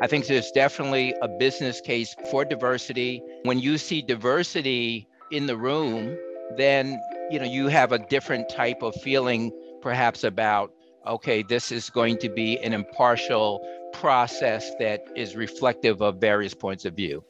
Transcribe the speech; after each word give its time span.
I 0.00 0.08
think 0.08 0.26
there's 0.26 0.50
definitely 0.50 1.14
a 1.22 1.28
business 1.28 1.80
case 1.80 2.16
for 2.30 2.44
diversity. 2.44 3.22
When 3.44 3.60
you 3.60 3.78
see 3.78 4.02
diversity 4.02 5.06
in 5.30 5.46
the 5.46 5.56
room, 5.56 6.18
then 6.56 7.00
you 7.30 7.38
know 7.38 7.44
you 7.44 7.68
have 7.68 7.92
a 7.92 7.98
different 7.98 8.48
type 8.48 8.82
of 8.82 8.94
feeling 8.96 9.52
perhaps 9.80 10.24
about 10.24 10.72
okay, 11.06 11.42
this 11.42 11.70
is 11.70 11.90
going 11.90 12.16
to 12.16 12.30
be 12.30 12.58
an 12.60 12.72
impartial 12.72 13.60
process 13.92 14.72
that 14.80 15.04
is 15.14 15.36
reflective 15.36 16.00
of 16.00 16.16
various 16.16 16.54
points 16.54 16.86
of 16.86 16.94
view. 16.94 17.22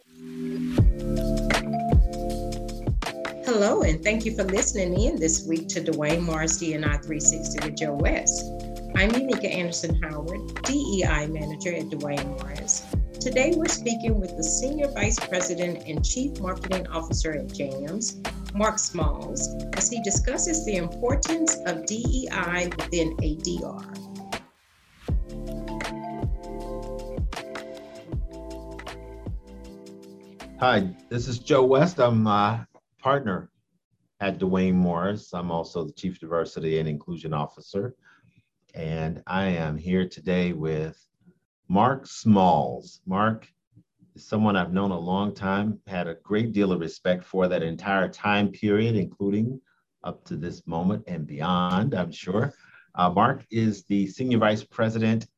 Hello, 3.45 3.83
and 3.83 4.03
thank 4.03 4.25
you 4.25 4.35
for 4.35 4.45
listening 4.45 4.99
in 5.01 5.17
this 5.17 5.47
week 5.47 5.69
to 5.69 5.81
Duane 5.83 6.23
Morris 6.23 6.63
DNI 6.63 7.05
360 7.05 7.69
with 7.69 7.77
Joe 7.77 7.95
West. 7.95 8.64
I'm 8.97 9.11
Unica 9.11 9.49
Anderson 9.49 10.01
Howard, 10.05 10.63
DEI 10.63 11.27
Manager 11.27 11.75
at 11.75 11.91
Duane 11.91 12.29
Morris. 12.29 12.87
Today 13.21 13.53
we're 13.57 13.67
speaking 13.67 14.21
with 14.21 14.37
the 14.37 14.45
Senior 14.45 14.87
Vice 14.87 15.19
President 15.19 15.83
and 15.89 16.05
Chief 16.05 16.39
Marketing 16.39 16.87
Officer 16.87 17.33
at 17.33 17.53
JAMS, 17.53 18.23
Mark 18.55 18.79
Smalls, 18.79 19.49
as 19.73 19.91
he 19.91 20.01
discusses 20.05 20.65
the 20.65 20.77
importance 20.77 21.57
of 21.67 21.87
DEI 21.87 22.71
within 22.79 23.17
ADR. 23.17 23.83
Hi, 30.61 30.95
this 31.09 31.27
is 31.27 31.41
Joe 31.41 31.65
West. 31.65 31.99
I'm 31.99 32.25
a 32.29 32.69
partner 33.01 33.51
at 34.21 34.39
Duane 34.39 34.77
Morris. 34.77 35.35
I'm 35.35 35.51
also 35.51 35.85
the 35.85 35.93
Chief 35.93 36.21
Diversity 36.21 36.79
and 36.79 36.89
Inclusion 36.89 37.35
Officer. 37.35 37.97
And 38.75 39.23
I 39.29 39.47
am 39.47 39.79
here 39.79 40.09
today 40.09 40.53
with 40.53 41.01
Mark 41.69 42.09
Smalls. 42.09 43.01
Mark 43.07 43.47
is 44.17 44.27
someone 44.27 44.57
I've 44.57 44.73
known 44.73 44.91
a 44.91 44.99
long 44.99 45.33
time, 45.33 45.79
had 45.87 46.09
a 46.09 46.17
great 46.25 46.53
deal 46.53 46.73
of 46.73 46.81
respect 46.81 47.23
for 47.23 47.47
that 47.47 47.63
entire 47.63 48.09
time 48.09 48.49
period, 48.49 48.97
including 48.97 49.61
up 50.03 50.25
to 50.25 50.37
this 50.37 50.67
moment 50.67 51.05
and 51.07 51.25
beyond, 51.25 51.95
I'm 51.95 52.11
sure. 52.11 52.53
Uh, 52.97 53.11
Mark 53.11 53.47
is 53.49 53.85
the 53.85 54.09
Senior 54.09 54.39
Vice 54.39 54.65
President 54.65 55.29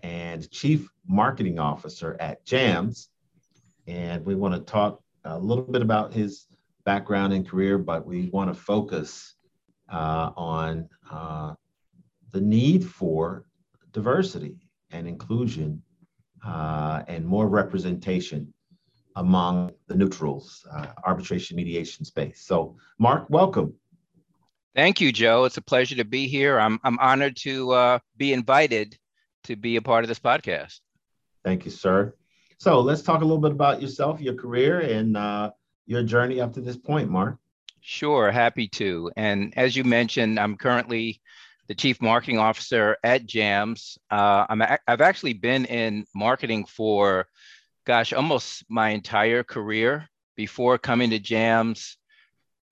and 0.00 0.50
Chief 0.50 0.88
Marketing 1.06 1.58
Officer 1.58 2.16
at 2.18 2.46
JAMS. 2.46 3.10
And 3.86 4.24
we 4.24 4.34
want 4.34 4.54
to 4.54 4.60
talk 4.60 5.02
a 5.24 5.38
little 5.38 5.64
bit 5.64 5.82
about 5.82 6.14
his 6.14 6.46
background 6.84 7.34
and 7.34 7.46
career, 7.46 7.76
but 7.76 8.06
we 8.06 8.30
want 8.30 8.52
to 8.52 8.58
focus 8.58 9.34
uh, 9.92 10.30
on 10.34 10.88
uh, 11.10 11.54
the 12.32 12.40
need 12.40 12.84
for 12.84 13.46
diversity 13.92 14.56
and 14.90 15.08
inclusion 15.08 15.82
uh, 16.44 17.02
and 17.08 17.26
more 17.26 17.48
representation 17.48 18.52
among 19.16 19.72
the 19.86 19.94
neutrals, 19.94 20.66
uh, 20.70 20.86
arbitration 21.04 21.56
mediation 21.56 22.04
space. 22.04 22.42
So, 22.42 22.76
Mark, 22.98 23.26
welcome. 23.30 23.74
Thank 24.74 25.00
you, 25.00 25.10
Joe. 25.10 25.44
It's 25.44 25.56
a 25.56 25.62
pleasure 25.62 25.96
to 25.96 26.04
be 26.04 26.28
here. 26.28 26.60
I'm, 26.60 26.78
I'm 26.84 26.98
honored 26.98 27.36
to 27.38 27.72
uh, 27.72 27.98
be 28.18 28.34
invited 28.34 28.98
to 29.44 29.56
be 29.56 29.76
a 29.76 29.82
part 29.82 30.04
of 30.04 30.08
this 30.08 30.18
podcast. 30.18 30.80
Thank 31.44 31.64
you, 31.64 31.70
sir. 31.70 32.14
So, 32.58 32.80
let's 32.80 33.02
talk 33.02 33.22
a 33.22 33.24
little 33.24 33.40
bit 33.40 33.52
about 33.52 33.80
yourself, 33.80 34.20
your 34.20 34.34
career, 34.34 34.80
and 34.80 35.16
uh, 35.16 35.52
your 35.86 36.02
journey 36.02 36.40
up 36.40 36.52
to 36.54 36.60
this 36.60 36.76
point, 36.76 37.08
Mark. 37.08 37.38
Sure, 37.80 38.30
happy 38.30 38.68
to. 38.68 39.10
And 39.16 39.54
as 39.56 39.76
you 39.76 39.84
mentioned, 39.84 40.40
I'm 40.40 40.56
currently 40.56 41.20
the 41.68 41.74
chief 41.74 42.00
marketing 42.00 42.38
officer 42.38 42.96
at 43.02 43.26
Jams. 43.26 43.98
Uh, 44.10 44.46
I'm 44.48 44.62
a- 44.62 44.78
I've 44.86 45.00
actually 45.00 45.34
been 45.34 45.64
in 45.64 46.04
marketing 46.14 46.66
for, 46.66 47.26
gosh, 47.86 48.12
almost 48.12 48.64
my 48.68 48.90
entire 48.90 49.42
career. 49.42 50.08
Before 50.36 50.76
coming 50.78 51.10
to 51.10 51.18
Jams, 51.18 51.96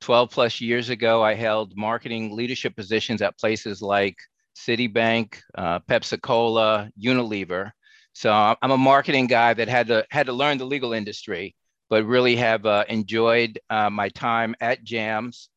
12 0.02 0.30
plus 0.30 0.60
years 0.60 0.90
ago, 0.90 1.22
I 1.22 1.34
held 1.34 1.77
marketing 1.77 2.36
leadership 2.36 2.77
positions 2.77 3.22
at 3.22 3.38
places 3.38 3.80
like 3.80 4.16
Citibank, 4.54 5.40
uh, 5.56 5.80
Pepsi 5.80 6.20
Cola, 6.20 6.90
Unilever. 7.02 7.72
So 8.12 8.30
I'm 8.30 8.70
a 8.70 8.78
marketing 8.78 9.27
guy 9.27 9.54
that 9.54 9.68
had 9.68 9.88
to 9.88 10.06
had 10.10 10.27
to 10.27 10.33
learn 10.33 10.58
the 10.58 10.66
legal 10.66 10.92
industry, 10.92 11.56
but 11.90 12.04
really 12.04 12.36
have 12.36 12.64
uh, 12.64 12.84
enjoyed 12.88 13.58
uh, 13.70 13.90
my 13.90 14.08
time 14.10 14.54
at 14.60 14.84
Jams. 14.84 15.48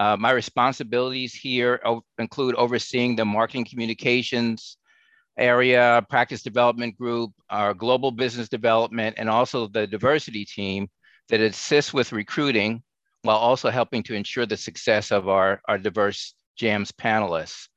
Uh, 0.00 0.16
my 0.18 0.30
responsibilities 0.30 1.34
here 1.34 1.78
include 2.18 2.54
overseeing 2.54 3.14
the 3.14 3.24
marketing 3.24 3.66
communications 3.66 4.78
area, 5.36 6.02
practice 6.08 6.42
development 6.42 6.96
group, 6.96 7.30
our 7.50 7.74
global 7.74 8.10
business 8.10 8.48
development, 8.48 9.14
and 9.18 9.28
also 9.28 9.66
the 9.66 9.86
diversity 9.86 10.46
team 10.46 10.88
that 11.28 11.42
assists 11.42 11.92
with 11.92 12.12
recruiting 12.12 12.82
while 13.24 13.36
also 13.36 13.68
helping 13.68 14.02
to 14.02 14.14
ensure 14.14 14.46
the 14.46 14.56
success 14.56 15.12
of 15.12 15.28
our, 15.28 15.60
our 15.68 15.76
diverse 15.76 16.32
JAMS 16.56 16.92
panelists. 16.92 17.68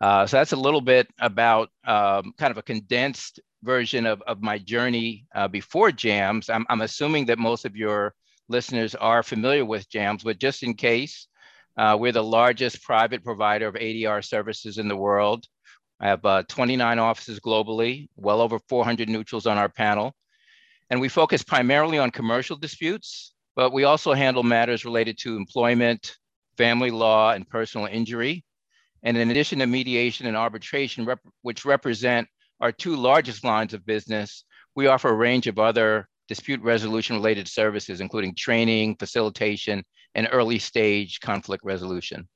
Uh, 0.00 0.26
so 0.26 0.38
that's 0.38 0.52
a 0.52 0.56
little 0.56 0.80
bit 0.80 1.06
about 1.20 1.68
um, 1.86 2.34
kind 2.38 2.50
of 2.50 2.58
a 2.58 2.62
condensed 2.62 3.38
version 3.62 4.04
of, 4.04 4.20
of 4.22 4.42
my 4.42 4.58
journey 4.58 5.26
uh, 5.36 5.46
before 5.46 5.92
JAMS. 5.92 6.50
I'm, 6.50 6.66
I'm 6.68 6.80
assuming 6.80 7.26
that 7.26 7.38
most 7.38 7.64
of 7.64 7.76
your 7.76 8.14
listeners 8.48 8.96
are 8.96 9.22
familiar 9.22 9.64
with 9.64 9.88
JAMS, 9.88 10.24
but 10.24 10.40
just 10.40 10.64
in 10.64 10.74
case, 10.74 11.28
uh, 11.76 11.96
we're 11.98 12.12
the 12.12 12.22
largest 12.22 12.82
private 12.82 13.24
provider 13.24 13.66
of 13.66 13.74
ADR 13.74 14.24
services 14.24 14.78
in 14.78 14.88
the 14.88 14.96
world. 14.96 15.46
I 16.00 16.08
have 16.08 16.24
uh, 16.24 16.42
29 16.48 16.98
offices 16.98 17.40
globally, 17.40 18.08
well 18.16 18.40
over 18.40 18.58
400 18.68 19.08
neutrals 19.08 19.46
on 19.46 19.56
our 19.56 19.68
panel. 19.68 20.14
And 20.90 21.00
we 21.00 21.08
focus 21.08 21.42
primarily 21.42 21.98
on 21.98 22.10
commercial 22.10 22.56
disputes, 22.56 23.34
but 23.56 23.72
we 23.72 23.84
also 23.84 24.12
handle 24.12 24.42
matters 24.42 24.84
related 24.84 25.16
to 25.18 25.36
employment, 25.36 26.16
family 26.58 26.90
law, 26.90 27.32
and 27.32 27.48
personal 27.48 27.86
injury. 27.86 28.44
And 29.02 29.16
in 29.16 29.30
addition 29.30 29.60
to 29.60 29.66
mediation 29.66 30.26
and 30.26 30.36
arbitration, 30.36 31.04
rep 31.04 31.20
which 31.42 31.64
represent 31.64 32.28
our 32.60 32.72
two 32.72 32.96
largest 32.96 33.44
lines 33.44 33.74
of 33.74 33.86
business, 33.86 34.44
we 34.74 34.86
offer 34.86 35.08
a 35.08 35.14
range 35.14 35.46
of 35.46 35.58
other 35.58 36.08
dispute 36.28 36.60
resolution 36.62 37.16
related 37.16 37.48
services, 37.48 38.00
including 38.00 38.34
training, 38.34 38.96
facilitation, 38.96 39.84
and 40.14 40.28
early 40.32 40.58
stage 40.58 41.20
conflict 41.20 41.64
resolution. 41.64 42.28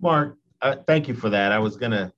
Mark, 0.00 0.36
uh, 0.62 0.76
thank 0.86 1.08
you 1.08 1.14
for 1.14 1.30
that. 1.30 1.52
I 1.52 1.58
was 1.58 1.76
gonna, 1.76 2.12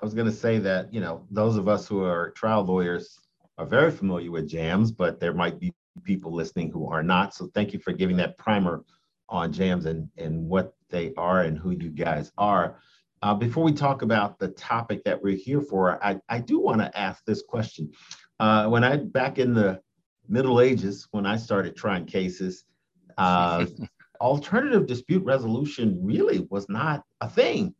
I 0.00 0.04
was 0.04 0.14
gonna 0.14 0.32
say 0.32 0.58
that 0.58 0.92
you 0.92 1.00
know 1.00 1.24
those 1.30 1.56
of 1.56 1.68
us 1.68 1.86
who 1.86 2.02
are 2.04 2.30
trial 2.30 2.64
lawyers 2.64 3.18
are 3.58 3.66
very 3.66 3.90
familiar 3.90 4.30
with 4.30 4.48
jams, 4.48 4.90
but 4.90 5.20
there 5.20 5.32
might 5.32 5.58
be 5.60 5.72
people 6.02 6.32
listening 6.32 6.70
who 6.70 6.88
are 6.88 7.02
not. 7.02 7.34
So 7.34 7.48
thank 7.54 7.72
you 7.72 7.78
for 7.78 7.92
giving 7.92 8.16
that 8.16 8.36
primer 8.36 8.84
on 9.28 9.52
jams 9.52 9.86
and 9.86 10.08
and 10.16 10.48
what 10.48 10.74
they 10.90 11.12
are 11.16 11.42
and 11.42 11.58
who 11.58 11.70
you 11.70 11.90
guys 11.90 12.32
are. 12.38 12.76
Uh, 13.22 13.34
before 13.34 13.64
we 13.64 13.72
talk 13.72 14.02
about 14.02 14.38
the 14.38 14.48
topic 14.48 15.02
that 15.04 15.20
we're 15.22 15.36
here 15.36 15.62
for, 15.62 16.02
I, 16.04 16.20
I 16.28 16.40
do 16.40 16.60
want 16.60 16.80
to 16.80 16.98
ask 16.98 17.24
this 17.24 17.40
question. 17.40 17.90
Uh, 18.38 18.68
when 18.68 18.84
I 18.84 18.96
back 18.96 19.38
in 19.38 19.54
the 19.54 19.80
Middle 20.28 20.60
Ages, 20.60 21.08
when 21.10 21.24
I 21.24 21.36
started 21.36 21.74
trying 21.74 22.04
cases, 22.04 22.64
uh, 23.16 23.64
alternative 24.24 24.86
dispute 24.86 25.22
resolution 25.22 26.00
really 26.02 26.46
was 26.50 26.66
not 26.70 27.04
a 27.20 27.28
thing. 27.28 27.74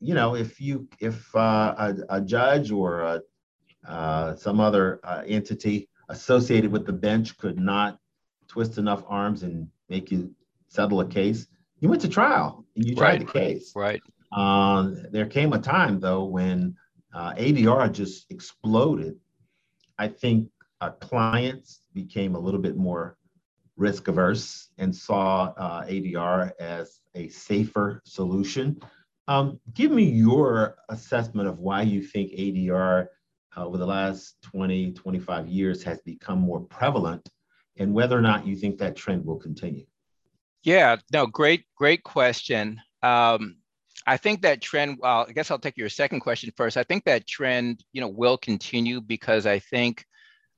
You 0.00 0.14
know, 0.14 0.34
if 0.34 0.60
you 0.60 0.88
if 1.00 1.34
uh, 1.34 1.74
a, 1.78 2.16
a, 2.16 2.20
judge 2.20 2.72
or 2.72 3.02
a, 3.02 3.22
uh, 3.88 4.34
some 4.34 4.58
other 4.60 5.00
uh, 5.04 5.22
entity 5.26 5.88
associated 6.08 6.72
with 6.72 6.84
the 6.84 6.92
bench 6.92 7.38
could 7.38 7.58
not 7.58 7.98
twist 8.48 8.76
enough 8.76 9.04
arms 9.06 9.44
and 9.44 9.68
make 9.88 10.10
you 10.10 10.34
settle 10.68 11.00
a 11.00 11.06
case, 11.06 11.46
you 11.78 11.88
went 11.88 12.02
to 12.02 12.08
trial 12.08 12.66
and 12.74 12.84
you 12.84 12.96
tried 12.96 13.20
right, 13.20 13.26
the 13.26 13.32
case. 13.32 13.72
Right. 13.76 14.02
Um, 14.32 15.00
there 15.12 15.26
came 15.26 15.52
a 15.52 15.60
time 15.60 16.00
though 16.00 16.24
when 16.24 16.76
uh, 17.14 17.34
ADR 17.34 17.90
just 17.92 18.26
exploded. 18.30 19.14
I 19.96 20.08
think 20.08 20.48
uh, 20.80 20.90
clients 20.90 21.82
became 21.94 22.34
a 22.34 22.38
little 22.38 22.60
bit 22.60 22.76
more 22.76 23.16
risk 23.76 24.08
averse 24.08 24.68
and 24.78 24.94
saw 24.94 25.52
uh, 25.56 25.84
ADR 25.84 26.52
as 26.60 27.00
a 27.14 27.28
safer 27.28 28.02
solution. 28.04 28.80
Um, 29.26 29.58
give 29.72 29.90
me 29.90 30.04
your 30.04 30.76
assessment 30.88 31.48
of 31.48 31.58
why 31.58 31.82
you 31.82 32.02
think 32.02 32.32
ADR 32.32 33.06
uh, 33.56 33.66
over 33.66 33.78
the 33.78 33.86
last 33.86 34.36
20, 34.42 34.92
25 34.92 35.48
years 35.48 35.82
has 35.82 36.00
become 36.02 36.40
more 36.40 36.60
prevalent 36.60 37.28
and 37.76 37.92
whether 37.92 38.16
or 38.16 38.22
not 38.22 38.46
you 38.46 38.56
think 38.56 38.78
that 38.78 38.96
trend 38.96 39.24
will 39.24 39.38
continue. 39.38 39.86
Yeah, 40.62 40.96
no, 41.12 41.26
great, 41.26 41.64
great 41.76 42.02
question. 42.04 42.80
Um, 43.02 43.56
I 44.06 44.16
think 44.16 44.42
that 44.42 44.60
trend, 44.60 44.98
well, 45.00 45.26
I 45.28 45.32
guess 45.32 45.50
I'll 45.50 45.58
take 45.58 45.76
your 45.76 45.88
second 45.88 46.20
question 46.20 46.52
first. 46.56 46.76
I 46.76 46.84
think 46.84 47.04
that 47.04 47.26
trend, 47.26 47.84
you 47.92 48.00
know, 48.00 48.08
will 48.08 48.36
continue 48.36 49.00
because 49.00 49.46
I 49.46 49.58
think 49.58 50.04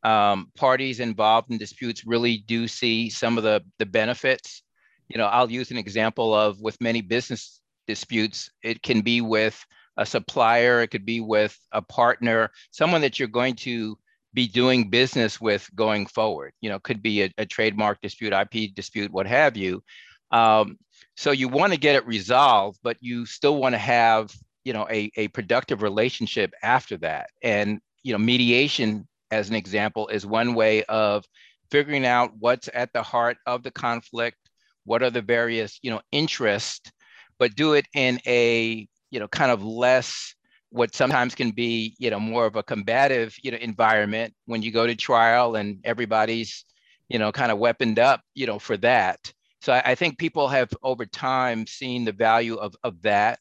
um, 0.06 0.52
parties 0.56 1.00
involved 1.00 1.50
in 1.50 1.58
disputes 1.58 2.06
really 2.06 2.38
do 2.46 2.68
see 2.68 3.10
some 3.10 3.36
of 3.36 3.42
the, 3.42 3.60
the 3.80 3.86
benefits. 3.86 4.62
You 5.08 5.18
know, 5.18 5.26
I'll 5.26 5.50
use 5.50 5.72
an 5.72 5.78
example 5.78 6.32
of 6.32 6.60
with 6.60 6.80
many 6.80 7.00
business 7.00 7.60
disputes, 7.88 8.48
it 8.62 8.82
can 8.82 9.00
be 9.00 9.20
with 9.20 9.60
a 9.96 10.06
supplier, 10.06 10.80
it 10.80 10.88
could 10.88 11.04
be 11.04 11.20
with 11.20 11.58
a 11.72 11.82
partner, 11.82 12.52
someone 12.70 13.00
that 13.00 13.18
you're 13.18 13.26
going 13.26 13.56
to 13.56 13.98
be 14.32 14.46
doing 14.46 14.90
business 14.90 15.40
with 15.40 15.68
going 15.74 16.06
forward. 16.06 16.52
You 16.60 16.70
know, 16.70 16.78
could 16.78 17.02
be 17.02 17.22
a, 17.24 17.30
a 17.38 17.46
trademark 17.46 18.00
dispute, 18.00 18.32
IP 18.32 18.74
dispute, 18.74 19.10
what 19.10 19.26
have 19.26 19.56
you. 19.56 19.82
Um, 20.30 20.78
so 21.16 21.32
you 21.32 21.48
want 21.48 21.72
to 21.72 21.80
get 21.80 21.96
it 21.96 22.06
resolved, 22.06 22.78
but 22.84 22.96
you 23.00 23.26
still 23.26 23.56
want 23.56 23.72
to 23.74 23.78
have 23.78 24.32
you 24.62 24.72
know 24.72 24.86
a, 24.88 25.10
a 25.16 25.28
productive 25.28 25.82
relationship 25.82 26.52
after 26.62 26.96
that. 26.98 27.30
And 27.42 27.80
you 28.04 28.12
know, 28.12 28.18
mediation, 28.18 29.08
as 29.30 29.48
an 29.48 29.56
example, 29.56 30.08
is 30.08 30.26
one 30.26 30.54
way 30.54 30.84
of 30.84 31.24
figuring 31.70 32.06
out 32.06 32.32
what's 32.38 32.68
at 32.72 32.92
the 32.92 33.02
heart 33.02 33.38
of 33.46 33.62
the 33.62 33.70
conflict, 33.70 34.38
what 34.84 35.02
are 35.02 35.10
the 35.10 35.22
various 35.22 35.78
you 35.82 35.90
know 35.90 36.00
interests, 36.12 36.90
but 37.38 37.54
do 37.54 37.74
it 37.74 37.86
in 37.94 38.20
a 38.26 38.86
you 39.10 39.20
know 39.20 39.28
kind 39.28 39.50
of 39.50 39.64
less 39.64 40.34
what 40.70 40.94
sometimes 40.94 41.34
can 41.34 41.50
be 41.50 41.94
you 41.98 42.10
know 42.10 42.20
more 42.20 42.46
of 42.46 42.56
a 42.56 42.62
combative 42.62 43.34
you 43.42 43.50
know 43.50 43.58
environment 43.58 44.34
when 44.46 44.62
you 44.62 44.70
go 44.70 44.86
to 44.86 44.94
trial 44.94 45.56
and 45.56 45.78
everybody's 45.84 46.64
you 47.08 47.18
know 47.18 47.32
kind 47.32 47.52
of 47.52 47.58
weaponed 47.58 47.98
up 47.98 48.20
you 48.34 48.46
know 48.46 48.58
for 48.58 48.76
that. 48.76 49.32
So 49.62 49.72
i, 49.72 49.82
I 49.86 49.94
think 49.94 50.18
people 50.18 50.48
have 50.48 50.70
over 50.82 51.06
time 51.06 51.66
seen 51.66 52.04
the 52.04 52.12
value 52.12 52.56
of, 52.56 52.74
of 52.84 53.02
that. 53.02 53.38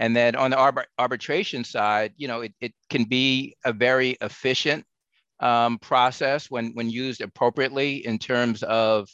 And 0.00 0.14
then 0.14 0.36
on 0.36 0.52
the 0.52 0.56
arbit- 0.56 0.86
arbitration 0.98 1.64
side 1.64 2.12
you 2.16 2.28
know 2.28 2.40
it, 2.40 2.54
it 2.60 2.72
can 2.90 3.04
be 3.04 3.56
a 3.64 3.72
very 3.72 4.16
efficient 4.20 4.84
um, 5.40 5.78
process 5.78 6.50
when 6.50 6.72
when 6.74 6.90
used 6.90 7.20
appropriately 7.20 8.06
in 8.06 8.18
terms 8.18 8.62
of 8.62 9.08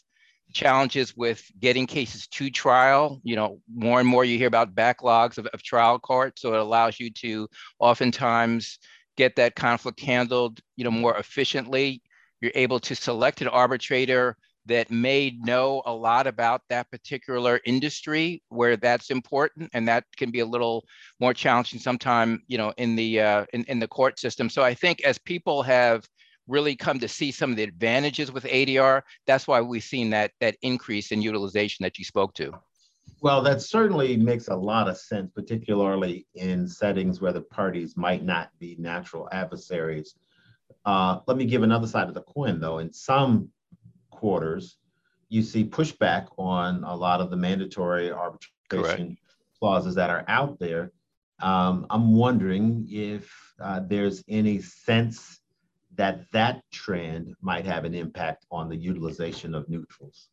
challenges 0.52 1.16
with 1.16 1.44
getting 1.58 1.86
cases 1.86 2.26
to 2.28 2.50
trial. 2.50 3.20
You 3.24 3.36
know, 3.36 3.60
more 3.74 4.00
and 4.00 4.08
more 4.08 4.24
you 4.24 4.38
hear 4.38 4.46
about 4.46 4.74
backlogs 4.74 5.38
of, 5.38 5.46
of 5.46 5.62
trial 5.62 5.98
court. 5.98 6.38
So 6.38 6.54
it 6.54 6.60
allows 6.60 6.98
you 7.00 7.10
to 7.10 7.48
oftentimes 7.78 8.78
get 9.16 9.36
that 9.36 9.54
conflict 9.54 10.00
handled, 10.00 10.60
you 10.76 10.84
know, 10.84 10.90
more 10.90 11.16
efficiently. 11.16 12.02
You're 12.40 12.52
able 12.54 12.80
to 12.80 12.94
select 12.94 13.40
an 13.40 13.48
arbitrator 13.48 14.36
that 14.66 14.90
may 14.90 15.36
know 15.40 15.82
a 15.86 15.92
lot 15.92 16.26
about 16.26 16.62
that 16.68 16.90
particular 16.90 17.60
industry 17.64 18.42
where 18.48 18.76
that's 18.76 19.10
important 19.10 19.70
and 19.74 19.86
that 19.86 20.04
can 20.16 20.30
be 20.30 20.40
a 20.40 20.46
little 20.46 20.84
more 21.20 21.34
challenging 21.34 21.78
sometime 21.78 22.42
you 22.46 22.58
know 22.58 22.72
in 22.76 22.96
the 22.96 23.20
uh, 23.20 23.44
in, 23.52 23.64
in 23.64 23.78
the 23.78 23.88
court 23.88 24.18
system 24.18 24.48
so 24.48 24.62
i 24.62 24.74
think 24.74 25.02
as 25.04 25.18
people 25.18 25.62
have 25.62 26.04
really 26.46 26.76
come 26.76 26.98
to 26.98 27.08
see 27.08 27.30
some 27.30 27.50
of 27.50 27.56
the 27.56 27.62
advantages 27.62 28.30
with 28.30 28.44
ADR. 28.44 29.02
That's 29.26 29.46
why 29.46 29.60
we've 29.60 29.82
seen 29.82 30.10
that 30.10 30.32
that 30.40 30.56
increase 30.62 31.12
in 31.12 31.22
utilization 31.22 31.82
that 31.84 31.98
you 31.98 32.04
spoke 32.04 32.34
to. 32.34 32.52
Well, 33.20 33.42
that 33.42 33.62
certainly 33.62 34.16
makes 34.16 34.48
a 34.48 34.56
lot 34.56 34.88
of 34.88 34.98
sense, 34.98 35.30
particularly 35.34 36.26
in 36.34 36.68
settings 36.68 37.20
where 37.20 37.32
the 37.32 37.40
parties 37.40 37.96
might 37.96 38.22
not 38.22 38.50
be 38.58 38.76
natural 38.78 39.28
adversaries. 39.32 40.14
Uh, 40.84 41.20
let 41.26 41.38
me 41.38 41.46
give 41.46 41.62
another 41.62 41.86
side 41.86 42.08
of 42.08 42.14
the 42.14 42.22
coin, 42.22 42.60
though. 42.60 42.78
In 42.78 42.92
some 42.92 43.48
quarters, 44.14 44.78
you 45.28 45.42
see 45.42 45.64
pushback 45.64 46.28
on 46.38 46.84
a 46.84 46.94
lot 46.94 47.20
of 47.20 47.30
the 47.30 47.36
mandatory 47.36 48.12
arbitration 48.12 48.48
Correct. 48.68 49.20
clauses 49.58 49.94
that 49.94 50.10
are 50.10 50.24
out 50.28 50.58
there. 50.58 50.92
Um, 51.42 51.86
I'm 51.90 52.14
wondering 52.14 52.86
if 52.90 53.32
uh, 53.60 53.80
there's 53.86 54.22
any 54.28 54.60
sense 54.60 55.40
that 55.96 56.30
that 56.32 56.62
trend 56.72 57.34
might 57.40 57.66
have 57.66 57.84
an 57.84 57.94
impact 57.94 58.46
on 58.50 58.68
the 58.68 58.76
utilization 58.76 59.54
of 59.54 59.68
neutrals. 59.68 60.28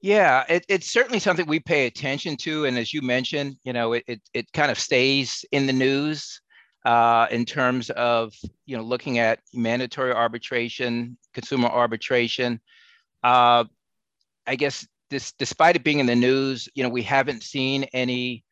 Yeah, 0.00 0.44
it, 0.48 0.64
it's 0.68 0.90
certainly 0.90 1.18
something 1.18 1.46
we 1.46 1.60
pay 1.60 1.86
attention 1.86 2.36
to. 2.38 2.66
And 2.66 2.78
as 2.78 2.92
you 2.92 3.02
mentioned, 3.02 3.56
you 3.64 3.72
know, 3.72 3.94
it, 3.94 4.04
it, 4.06 4.20
it 4.34 4.52
kind 4.52 4.70
of 4.70 4.78
stays 4.78 5.44
in 5.52 5.66
the 5.66 5.72
news 5.72 6.40
uh, 6.84 7.26
in 7.30 7.44
terms 7.44 7.90
of, 7.90 8.32
you 8.66 8.76
know, 8.76 8.82
looking 8.82 9.18
at 9.18 9.40
mandatory 9.52 10.12
arbitration, 10.12 11.16
consumer 11.32 11.68
arbitration. 11.68 12.60
Uh, 13.26 13.64
I 14.46 14.54
guess 14.54 14.86
this, 15.10 15.32
despite 15.32 15.74
it 15.74 15.82
being 15.82 15.98
in 15.98 16.06
the 16.06 16.14
news, 16.14 16.68
you 16.76 16.84
know, 16.84 16.88
we 16.88 17.02
haven't 17.02 17.42
seen 17.42 17.82
any 17.92 18.44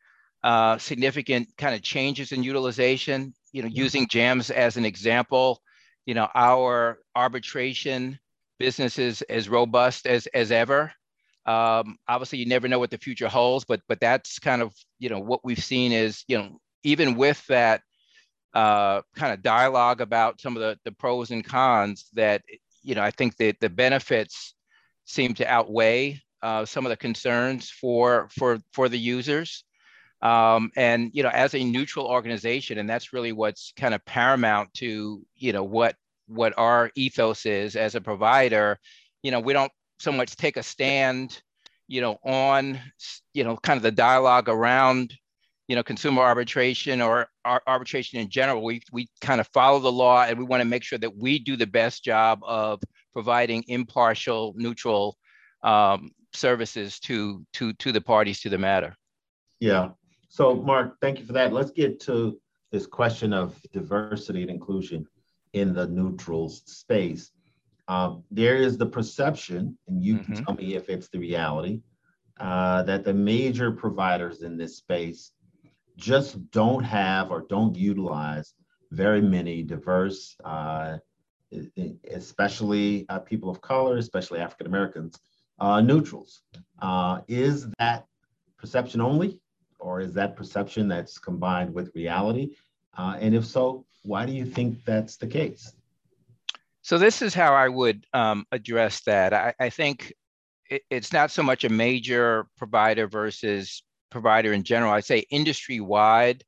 uh, 0.43 0.77
significant 0.77 1.47
kind 1.57 1.73
of 1.73 1.81
changes 1.81 2.33
in 2.33 2.43
utilization. 2.43 3.33
You 3.53 3.61
know, 3.61 3.69
using 3.69 4.05
JAMS 4.09 4.51
as 4.51 4.75
an 4.75 4.83
example, 4.83 5.61
you 6.05 6.13
know, 6.13 6.27
our 6.35 6.99
arbitration 7.15 8.19
business 8.59 8.99
is 8.99 9.21
as 9.23 9.47
robust 9.47 10.07
as, 10.07 10.27
as 10.33 10.51
ever. 10.51 10.91
Um, 11.45 11.97
obviously, 12.09 12.39
you 12.39 12.45
never 12.45 12.67
know 12.67 12.79
what 12.79 12.91
the 12.91 12.97
future 12.97 13.29
holds, 13.29 13.63
but 13.63 13.79
but 13.87 14.01
that's 14.01 14.39
kind 14.39 14.61
of 14.61 14.73
you 14.99 15.07
know 15.07 15.19
what 15.19 15.39
we've 15.45 15.63
seen 15.63 15.93
is 15.93 16.25
you 16.27 16.37
know 16.37 16.59
even 16.83 17.15
with 17.15 17.41
that 17.47 17.81
uh, 18.53 19.03
kind 19.15 19.31
of 19.31 19.41
dialogue 19.41 20.01
about 20.01 20.41
some 20.41 20.57
of 20.57 20.61
the, 20.61 20.77
the 20.83 20.91
pros 20.91 21.31
and 21.31 21.45
cons 21.45 22.09
that 22.13 22.41
you 22.83 22.93
know 22.93 23.03
I 23.03 23.11
think 23.11 23.37
that 23.37 23.61
the 23.61 23.69
benefits 23.69 24.54
seem 25.05 25.33
to 25.35 25.47
outweigh 25.47 26.21
uh, 26.41 26.65
some 26.65 26.85
of 26.85 26.89
the 26.89 26.97
concerns 26.97 27.69
for 27.69 28.27
for 28.37 28.59
for 28.73 28.89
the 28.89 28.99
users. 28.99 29.63
Um, 30.21 30.71
and 30.75 31.11
you 31.13 31.23
know, 31.23 31.29
as 31.29 31.53
a 31.53 31.63
neutral 31.63 32.07
organization, 32.07 32.77
and 32.77 32.89
that's 32.89 33.13
really 33.13 33.31
what's 33.31 33.73
kind 33.77 33.93
of 33.93 34.03
paramount 34.05 34.73
to 34.75 35.25
you 35.35 35.53
know 35.53 35.63
what 35.63 35.95
what 36.27 36.53
our 36.57 36.91
ethos 36.95 37.45
is 37.45 37.75
as 37.75 37.95
a 37.95 38.01
provider. 38.01 38.79
You 39.23 39.31
know, 39.31 39.39
we 39.39 39.53
don't 39.53 39.71
so 39.99 40.11
much 40.11 40.35
take 40.35 40.57
a 40.57 40.63
stand, 40.63 41.41
you 41.87 42.01
know, 42.01 42.17
on 42.23 42.79
you 43.33 43.43
know 43.43 43.57
kind 43.57 43.77
of 43.77 43.83
the 43.83 43.91
dialogue 43.91 44.49
around 44.49 45.13
you 45.67 45.75
know 45.75 45.83
consumer 45.83 46.21
arbitration 46.21 47.01
or 47.01 47.27
arbitration 47.45 48.19
in 48.19 48.29
general. 48.29 48.63
We 48.63 48.81
we 48.91 49.09
kind 49.21 49.41
of 49.41 49.47
follow 49.47 49.79
the 49.79 49.91
law, 49.91 50.23
and 50.23 50.37
we 50.37 50.45
want 50.45 50.61
to 50.61 50.65
make 50.65 50.83
sure 50.83 50.99
that 50.99 51.17
we 51.17 51.39
do 51.39 51.55
the 51.55 51.67
best 51.67 52.03
job 52.03 52.39
of 52.43 52.81
providing 53.15 53.63
impartial, 53.67 54.53
neutral 54.55 55.17
um, 55.63 56.11
services 56.33 56.99
to 56.99 57.45
to 57.53 57.73
to 57.73 57.91
the 57.91 58.01
parties 58.01 58.41
to 58.41 58.49
the 58.49 58.57
matter. 58.57 58.95
Yeah, 59.59 59.89
so, 60.35 60.53
Mark, 60.53 60.99
thank 60.99 61.19
you 61.19 61.25
for 61.25 61.31
that. 61.31 61.53
Let's 61.53 61.71
get 61.71 62.01
to 62.01 62.37
this 62.69 62.85
question 62.85 63.31
of 63.31 63.57
diversity 63.71 64.41
and 64.41 64.51
inclusion 64.51 65.07
in 65.53 65.73
the 65.73 65.87
neutrals 65.87 66.61
space. 66.65 67.31
Um, 67.87 68.25
there 68.31 68.57
is 68.57 68.77
the 68.77 68.85
perception, 68.85 69.77
and 69.87 70.03
you 70.03 70.15
mm-hmm. 70.15 70.33
can 70.33 70.43
tell 70.43 70.55
me 70.55 70.75
if 70.75 70.89
it's 70.89 71.07
the 71.07 71.19
reality, 71.19 71.79
uh, 72.37 72.83
that 72.83 73.05
the 73.05 73.13
major 73.13 73.71
providers 73.71 74.41
in 74.41 74.57
this 74.57 74.75
space 74.75 75.31
just 75.95 76.51
don't 76.51 76.83
have 76.83 77.31
or 77.31 77.45
don't 77.47 77.77
utilize 77.77 78.55
very 78.91 79.21
many 79.21 79.63
diverse, 79.63 80.35
uh, 80.43 80.97
especially 82.11 83.05
uh, 83.09 83.19
people 83.19 83.49
of 83.49 83.61
color, 83.61 83.97
especially 83.97 84.39
African 84.39 84.67
Americans, 84.67 85.19
uh, 85.59 85.81
neutrals. 85.81 86.41
Uh, 86.81 87.21
is 87.27 87.67
that 87.79 88.05
perception 88.57 89.01
only? 89.01 89.39
or 89.85 90.01
is 90.01 90.13
that 90.13 90.35
perception 90.35 90.87
that's 90.87 91.19
combined 91.19 91.73
with 91.73 91.91
reality? 91.95 92.55
Uh, 92.97 93.17
and 93.19 93.35
if 93.35 93.45
so, 93.45 93.85
why 94.03 94.25
do 94.25 94.31
you 94.31 94.45
think 94.45 94.83
that's 94.83 95.15
the 95.17 95.27
case? 95.27 95.73
So 96.81 96.97
this 96.97 97.21
is 97.21 97.33
how 97.33 97.53
I 97.53 97.67
would 97.67 98.05
um, 98.13 98.45
address 98.51 99.01
that. 99.01 99.33
I, 99.33 99.53
I 99.59 99.69
think 99.69 100.13
it, 100.69 100.81
it's 100.89 101.13
not 101.13 101.31
so 101.31 101.43
much 101.43 101.63
a 101.63 101.69
major 101.69 102.47
provider 102.57 103.07
versus 103.07 103.83
provider 104.09 104.53
in 104.53 104.63
general. 104.63 104.91
I'd 104.91 105.05
say 105.05 105.25
industry 105.29 105.79
wide. 105.79 106.43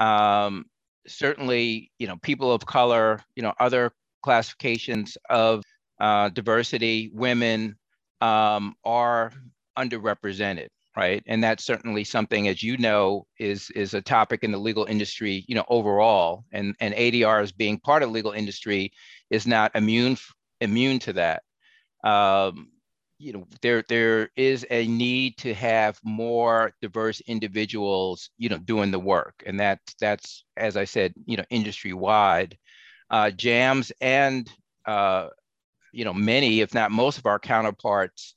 Um, 0.00 0.66
certainly, 1.06 1.92
you 1.98 2.06
know, 2.06 2.16
people 2.22 2.52
of 2.52 2.66
color, 2.66 3.20
you 3.36 3.42
know, 3.42 3.52
other 3.60 3.92
classifications 4.24 5.18
of 5.30 5.62
uh, 6.00 6.30
diversity, 6.30 7.10
women 7.14 7.76
um, 8.22 8.74
are 8.84 9.32
underrepresented 9.78 10.68
right? 10.96 11.22
And 11.26 11.42
that's 11.42 11.64
certainly 11.64 12.04
something, 12.04 12.48
as 12.48 12.62
you 12.62 12.76
know, 12.78 13.26
is 13.38 13.70
is 13.72 13.94
a 13.94 14.02
topic 14.02 14.44
in 14.44 14.52
the 14.52 14.58
legal 14.58 14.84
industry, 14.86 15.44
you 15.48 15.54
know, 15.54 15.64
overall. 15.68 16.44
And 16.52 16.74
and 16.80 16.94
ADR 16.94 17.42
as 17.42 17.52
being 17.52 17.78
part 17.80 18.02
of 18.02 18.10
legal 18.10 18.32
industry 18.32 18.92
is 19.30 19.46
not 19.46 19.72
immune 19.74 20.18
immune 20.60 20.98
to 21.00 21.14
that. 21.14 21.42
Um, 22.04 22.70
you 23.18 23.32
know, 23.34 23.46
there 23.62 23.84
there 23.88 24.30
is 24.36 24.66
a 24.70 24.86
need 24.88 25.38
to 25.38 25.54
have 25.54 25.98
more 26.04 26.72
diverse 26.82 27.20
individuals, 27.22 28.30
you 28.38 28.48
know, 28.50 28.58
doing 28.58 28.90
the 28.92 29.00
work, 29.00 29.42
and 29.46 29.60
that's 29.60 29.94
that's 30.00 30.44
as 30.56 30.76
I 30.76 30.84
said, 30.84 31.14
you 31.26 31.36
know, 31.38 31.44
industry 31.50 31.92
wide. 31.94 32.58
Uh, 33.14 33.30
jams 33.30 33.92
and 34.00 34.50
uh, 34.86 35.28
you 35.92 36.04
know 36.04 36.12
many, 36.12 36.62
if 36.62 36.74
not 36.74 36.90
most, 36.90 37.16
of 37.16 37.26
our 37.26 37.38
counterparts 37.38 38.34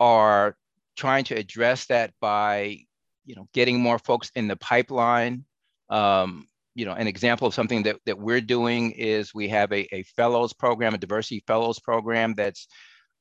are 0.00 0.56
trying 0.96 1.22
to 1.22 1.34
address 1.34 1.84
that 1.84 2.14
by 2.18 2.78
you 3.26 3.36
know 3.36 3.46
getting 3.52 3.78
more 3.78 3.98
folks 3.98 4.30
in 4.34 4.48
the 4.48 4.56
pipeline. 4.56 5.44
Um, 5.90 6.48
you 6.74 6.86
know 6.86 6.94
an 6.94 7.06
example 7.06 7.46
of 7.46 7.52
something 7.52 7.82
that, 7.82 7.96
that 8.06 8.18
we're 8.18 8.40
doing 8.40 8.92
is 8.92 9.34
we 9.34 9.50
have 9.50 9.70
a, 9.70 9.86
a 9.94 10.02
fellows 10.04 10.54
program 10.54 10.94
a 10.94 10.98
diversity 10.98 11.44
fellows 11.46 11.78
program 11.78 12.32
that's 12.32 12.68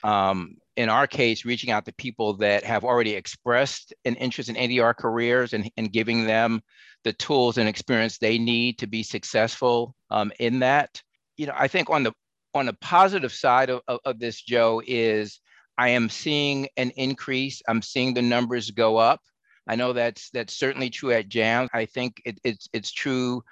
um, 0.06 0.56
in 0.78 0.88
our 0.88 1.08
case 1.08 1.44
reaching 1.44 1.72
out 1.72 1.84
to 1.88 1.94
people 1.96 2.38
that 2.38 2.64
have 2.64 2.86
already 2.86 3.16
expressed 3.16 3.94
an 4.06 4.16
interest 4.16 4.50
in 4.50 4.56
adr 4.56 4.96
careers 4.96 5.52
and, 5.52 5.70
and 5.76 5.92
giving 5.92 6.26
them 6.26 6.62
the 7.06 7.14
tools 7.14 7.58
and 7.58 7.70
experience 7.70 8.18
they 8.18 8.38
need 8.38 8.78
to 8.80 8.88
be 8.88 9.04
successful 9.04 9.96
um, 10.12 10.34
in 10.40 10.60
that 10.60 11.02
you 11.38 11.48
know, 11.48 11.54
I 11.56 11.68
think 11.68 11.90
on 11.90 12.04
the 12.04 12.14
on 12.54 12.66
the 12.66 12.74
positive 12.74 13.34
side 13.34 13.70
of, 13.70 13.82
of, 13.88 14.00
of 14.06 14.20
this, 14.20 14.42
Joe, 14.42 14.82
is 14.86 15.40
I 15.78 15.90
am 15.90 16.10
seeing 16.10 16.70
an 16.78 16.92
increase. 16.92 17.62
I'm 17.68 17.82
seeing 17.82 18.14
the 18.14 18.22
numbers 18.22 18.72
go 18.72 18.98
up. 18.98 19.22
I 19.68 19.76
know 19.76 19.94
that's 19.94 20.30
that's 20.30 20.58
certainly 20.58 20.90
true 20.90 21.12
at 21.12 21.28
JAM. 21.28 21.70
I 21.74 21.86
think 21.86 22.22
it, 22.26 22.40
it's 22.44 22.70
it's 22.72 22.92
true 22.92 23.44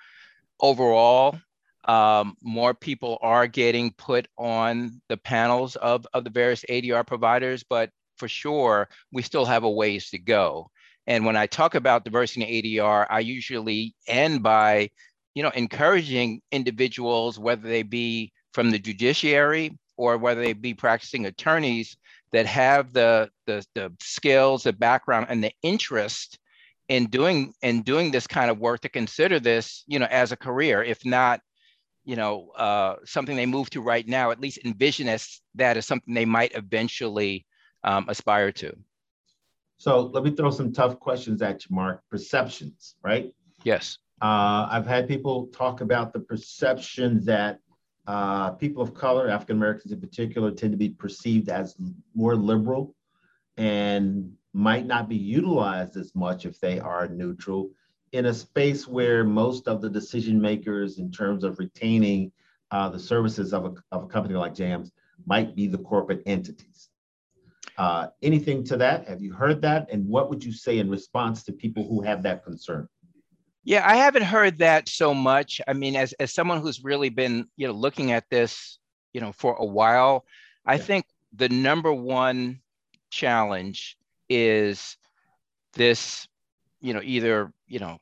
overall. 0.60 1.38
Um, 1.86 2.38
more 2.42 2.74
people 2.74 3.18
are 3.22 3.46
getting 3.46 3.92
put 3.92 4.28
on 4.38 5.02
the 5.10 5.18
panels 5.18 5.76
of, 5.76 6.08
of 6.14 6.24
the 6.24 6.30
various 6.30 6.64
ADR 6.70 7.06
providers, 7.06 7.66
but 7.70 7.90
for 8.16 8.30
sure, 8.30 8.88
we 9.12 9.22
still 9.22 9.44
have 9.44 9.66
a 9.66 9.70
ways 9.70 10.10
to 10.12 10.18
go. 10.18 10.70
And 11.08 11.26
when 11.26 11.36
I 11.36 11.48
talk 11.48 11.76
about 11.76 12.06
diversity 12.06 12.44
in 12.44 12.64
ADR, 12.64 13.06
I 13.10 13.20
usually 13.20 13.96
end 14.08 14.44
by, 14.44 14.90
you 15.34 15.44
know, 15.44 15.50
encouraging 15.50 16.42
individuals, 16.52 17.38
whether 17.38 17.68
they 17.68 17.84
be 17.84 18.32
from 18.54 18.72
the 18.72 18.80
judiciary 18.80 19.78
or 19.98 20.18
whether 20.18 20.42
they 20.42 20.54
be 20.54 20.74
practicing 20.74 21.26
attorneys 21.26 21.98
that 22.32 22.46
have 22.46 22.94
the, 22.94 23.30
the, 23.46 23.66
the 23.76 23.92
skills, 24.02 24.64
the 24.64 24.74
background, 24.74 25.28
and 25.30 25.44
the 25.44 25.52
interest 25.62 26.40
in 26.90 27.06
doing 27.06 27.54
in 27.62 27.82
doing 27.82 28.12
this 28.12 28.28
kind 28.28 28.52
of 28.52 28.60
work 28.60 28.82
to 28.82 28.90
consider 28.90 29.40
this, 29.40 29.84
you 29.88 30.00
know, 30.00 30.08
as 30.10 30.32
a 30.32 30.38
career, 30.38 30.84
if 30.84 31.06
not, 31.06 31.40
you 32.04 32.16
know, 32.16 32.50
uh, 32.58 32.96
something 33.06 33.36
they 33.36 33.46
move 33.46 33.70
to 33.70 33.82
right 33.82 34.08
now, 34.08 34.32
at 34.32 34.40
least 34.40 34.60
envision 34.66 35.08
as 35.08 35.42
that 35.56 35.78
as 35.78 35.86
something 35.86 36.14
they 36.14 36.26
might 36.26 36.52
eventually 36.56 37.46
um, 37.84 38.06
aspire 38.10 38.52
to. 38.52 38.76
So 39.84 40.10
let 40.14 40.24
me 40.24 40.32
throw 40.32 40.50
some 40.50 40.72
tough 40.72 40.98
questions 40.98 41.42
at 41.42 41.66
you, 41.66 41.76
Mark. 41.76 42.04
Perceptions, 42.10 42.96
right? 43.04 43.34
Yes. 43.66 43.98
Uh, 44.22 44.66
I've 44.72 44.88
had 44.88 45.10
people 45.10 45.48
talk 45.48 45.82
about 45.82 46.14
the 46.14 46.22
perception 46.22 47.22
that 47.26 47.60
uh, 48.08 48.52
people 48.52 48.82
of 48.82 48.94
color, 48.94 49.28
African 49.28 49.58
Americans 49.58 49.92
in 49.92 50.00
particular, 50.00 50.52
tend 50.52 50.72
to 50.72 50.78
be 50.78 50.88
perceived 50.88 51.50
as 51.50 51.76
more 52.16 52.38
liberal 52.38 52.96
and 53.58 54.32
might 54.54 54.86
not 54.86 55.10
be 55.10 55.18
utilized 55.18 55.98
as 55.98 56.16
much 56.16 56.46
if 56.46 56.62
they 56.62 56.80
are 56.80 57.10
neutral 57.10 57.70
in 58.14 58.28
a 58.28 58.34
space 58.34 58.88
where 58.88 59.26
most 59.26 59.68
of 59.68 59.82
the 59.82 59.90
decision 59.90 60.40
makers 60.40 60.98
in 60.98 61.12
terms 61.12 61.44
of 61.44 61.60
retaining 61.60 62.32
uh, 62.72 62.88
the 62.88 63.00
services 63.00 63.54
of 63.54 63.66
a, 63.66 63.74
of 63.92 64.04
a 64.04 64.08
company 64.08 64.36
like 64.36 64.56
JAMS 64.56 64.94
might 65.26 65.58
be 65.58 65.68
the 65.68 65.78
corporate 65.78 66.24
entities. 66.26 66.90
Uh, 67.78 68.08
anything 68.22 68.64
to 68.66 68.78
that? 68.78 69.08
Have 69.08 69.22
you 69.22 69.34
heard 69.34 69.62
that? 69.62 69.90
And 69.92 70.08
what 70.08 70.30
would 70.30 70.44
you 70.44 70.52
say 70.52 70.80
in 70.80 70.90
response 70.90 71.44
to 71.44 71.52
people 71.52 71.88
who 71.88 72.02
have 72.02 72.24
that 72.24 72.44
concern? 72.44 72.88
Yeah, 73.64 73.88
I 73.88 73.96
haven't 73.96 74.24
heard 74.24 74.58
that 74.60 74.90
so 74.90 75.14
much. 75.14 75.62
I 75.68 75.74
mean, 75.74 75.96
as, 75.96 76.14
as 76.14 76.34
someone 76.34 76.62
who's 76.62 76.84
really 76.84 77.10
been, 77.10 77.48
you 77.56 77.66
know, 77.66 77.74
looking 77.74 78.12
at 78.12 78.30
this, 78.30 78.80
you 79.14 79.22
know, 79.22 79.32
for 79.32 79.56
a 79.56 79.66
while, 79.66 80.26
I 80.66 80.76
yeah. 80.76 80.82
think 80.82 81.06
the 81.34 81.50
number 81.50 81.94
one 81.94 82.60
challenge 83.10 83.98
is 84.30 84.98
this, 85.74 86.28
you 86.82 86.94
know, 86.94 87.02
either, 87.04 87.54
you 87.68 87.80
know, 87.80 88.00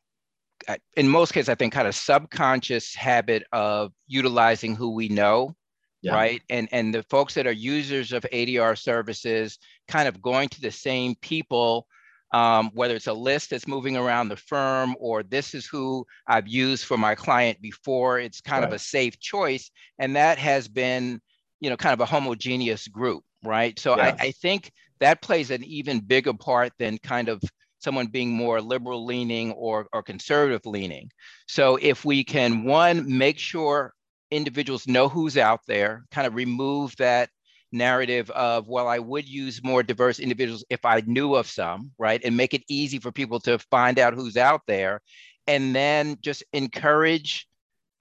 in 0.96 1.08
most 1.08 1.34
cases, 1.34 1.50
I 1.50 1.56
think 1.56 1.74
kind 1.74 1.88
of 1.88 1.96
subconscious 1.96 2.94
habit 2.96 3.44
of 3.52 3.94
utilizing 4.08 4.76
who 4.76 4.94
we 4.94 5.10
know 5.10 5.56
yeah. 6.02 6.14
right? 6.14 6.42
And 6.50 6.68
and 6.72 6.94
the 6.94 7.04
folks 7.04 7.34
that 7.36 7.48
are 7.48 7.52
users 7.52 8.12
of 8.12 8.26
ADR 8.34 8.78
services, 8.78 9.60
kind 9.88 10.08
of 10.08 10.22
going 10.22 10.50
to 10.50 10.62
the 10.62 10.72
same 10.72 11.16
people, 11.22 11.88
um, 12.34 12.72
whether 12.74 12.96
it's 12.96 13.08
a 13.08 13.14
list 13.14 13.50
that's 13.50 13.68
moving 13.68 13.98
around 13.98 14.30
the 14.30 14.38
firm 14.38 14.96
or 15.00 15.24
this 15.24 15.54
is 15.54 15.66
who 15.66 16.06
I've 16.28 16.48
used 16.48 16.86
for 16.86 16.98
my 16.98 17.16
client 17.16 17.62
before. 17.62 18.20
It's 18.20 18.42
kind 18.42 18.64
right. 18.64 18.70
of 18.70 18.74
a 18.74 18.80
safe 18.80 19.20
choice, 19.20 19.70
and 20.00 20.16
that 20.16 20.38
has 20.38 20.68
been, 20.68 21.22
you 21.60 21.70
know, 21.70 21.78
kind 21.78 21.94
of 21.94 22.02
a 22.02 22.06
homogeneous 22.06 22.88
group, 22.88 23.24
right? 23.44 23.78
So 23.78 23.96
yeah. 23.96 24.16
I, 24.20 24.26
I 24.28 24.32
think 24.32 24.72
that 25.00 25.22
plays 25.22 25.52
an 25.52 25.64
even 25.64 26.00
bigger 26.00 26.34
part 26.34 26.74
than 26.78 26.98
kind 27.00 27.28
of 27.28 27.42
someone 27.80 28.08
being 28.08 28.30
more 28.30 28.62
liberal 28.62 29.06
leaning 29.06 29.52
or, 29.54 29.88
or 29.92 30.04
conservative 30.04 30.66
leaning. 30.66 31.10
So 31.48 31.78
if 31.82 32.06
we 32.06 32.24
can, 32.24 32.64
one, 32.64 33.18
make 33.18 33.40
sure 33.40 33.94
individuals 34.32 34.88
know 34.88 35.10
who's 35.10 35.38
out 35.38 35.62
there, 35.68 36.06
kind 36.12 36.26
of 36.26 36.36
remove 36.36 36.96
that 36.98 37.30
narrative 37.72 38.30
of, 38.32 38.68
well, 38.68 38.88
I 38.88 39.00
would 39.00 39.28
use 39.28 39.64
more 39.64 39.84
diverse 39.84 40.20
individuals 40.20 40.66
if 40.70 40.84
I 40.86 41.02
knew 41.06 41.36
of 41.36 41.48
some, 41.48 41.92
right? 41.98 42.22
And 42.24 42.36
make 42.36 42.54
it 42.54 42.64
easy 42.70 43.00
for 43.00 43.12
people 43.12 43.40
to 43.42 43.60
find 43.60 44.00
out 44.00 44.14
who's 44.14 44.38
out 44.38 44.62
there. 44.68 45.02
And 45.48 45.76
then 45.76 46.18
just 46.22 46.44
encourage, 46.54 47.48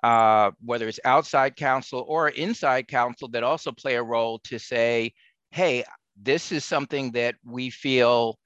uh, 0.02 0.50
whether 0.64 0.88
it's 0.88 1.00
outside 1.04 1.56
counsel 1.56 2.04
or 2.08 2.28
inside 2.28 2.88
counsel 2.88 3.28
that 3.28 3.44
also 3.44 3.72
play 3.72 3.96
a 3.96 4.02
role 4.02 4.40
to 4.44 4.58
say, 4.58 5.12
hey, 5.50 5.84
this 6.20 6.52
is 6.52 6.64
something 6.64 7.12
that 7.12 7.36
we 7.44 7.70
feel 7.70 8.38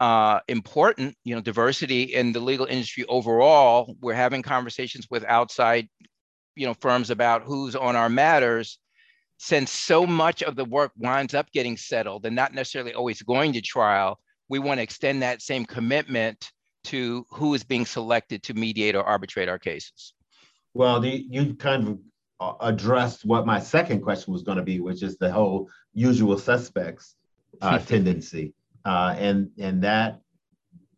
uh, 0.00 0.40
important, 0.48 1.16
you 1.24 1.34
know, 1.34 1.40
diversity 1.40 2.02
in 2.02 2.32
the 2.32 2.40
legal 2.40 2.66
industry 2.66 3.04
overall. 3.08 3.96
We're 4.00 4.14
having 4.14 4.42
conversations 4.42 5.08
with 5.10 5.24
outside 5.24 5.88
you 6.58 6.66
know 6.66 6.74
firms 6.74 7.10
about 7.10 7.42
who's 7.42 7.76
on 7.76 7.96
our 7.96 8.08
matters 8.08 8.78
since 9.38 9.70
so 9.70 10.04
much 10.04 10.42
of 10.42 10.56
the 10.56 10.64
work 10.64 10.90
winds 10.98 11.32
up 11.32 11.50
getting 11.52 11.76
settled 11.76 12.26
and 12.26 12.34
not 12.34 12.52
necessarily 12.52 12.92
always 12.92 13.22
going 13.22 13.52
to 13.52 13.60
trial 13.60 14.18
we 14.48 14.58
want 14.58 14.78
to 14.78 14.82
extend 14.82 15.22
that 15.22 15.40
same 15.40 15.64
commitment 15.64 16.50
to 16.84 17.24
who 17.30 17.54
is 17.54 17.62
being 17.64 17.86
selected 17.86 18.42
to 18.42 18.54
mediate 18.54 18.96
or 18.96 19.04
arbitrate 19.04 19.48
our 19.48 19.58
cases. 19.58 20.14
Well 20.74 21.00
the, 21.00 21.24
you 21.30 21.54
kind 21.54 21.88
of 21.88 21.98
uh, 22.40 22.54
addressed 22.60 23.24
what 23.24 23.46
my 23.46 23.60
second 23.60 24.00
question 24.00 24.32
was 24.32 24.42
going 24.42 24.58
to 24.58 24.64
be 24.64 24.80
which 24.80 25.02
is 25.02 25.16
the 25.16 25.30
whole 25.30 25.68
usual 25.94 26.38
suspects 26.38 27.14
uh, 27.60 27.78
tendency. 27.94 28.54
Uh, 28.84 29.14
and 29.18 29.50
and 29.58 29.82
that 29.82 30.20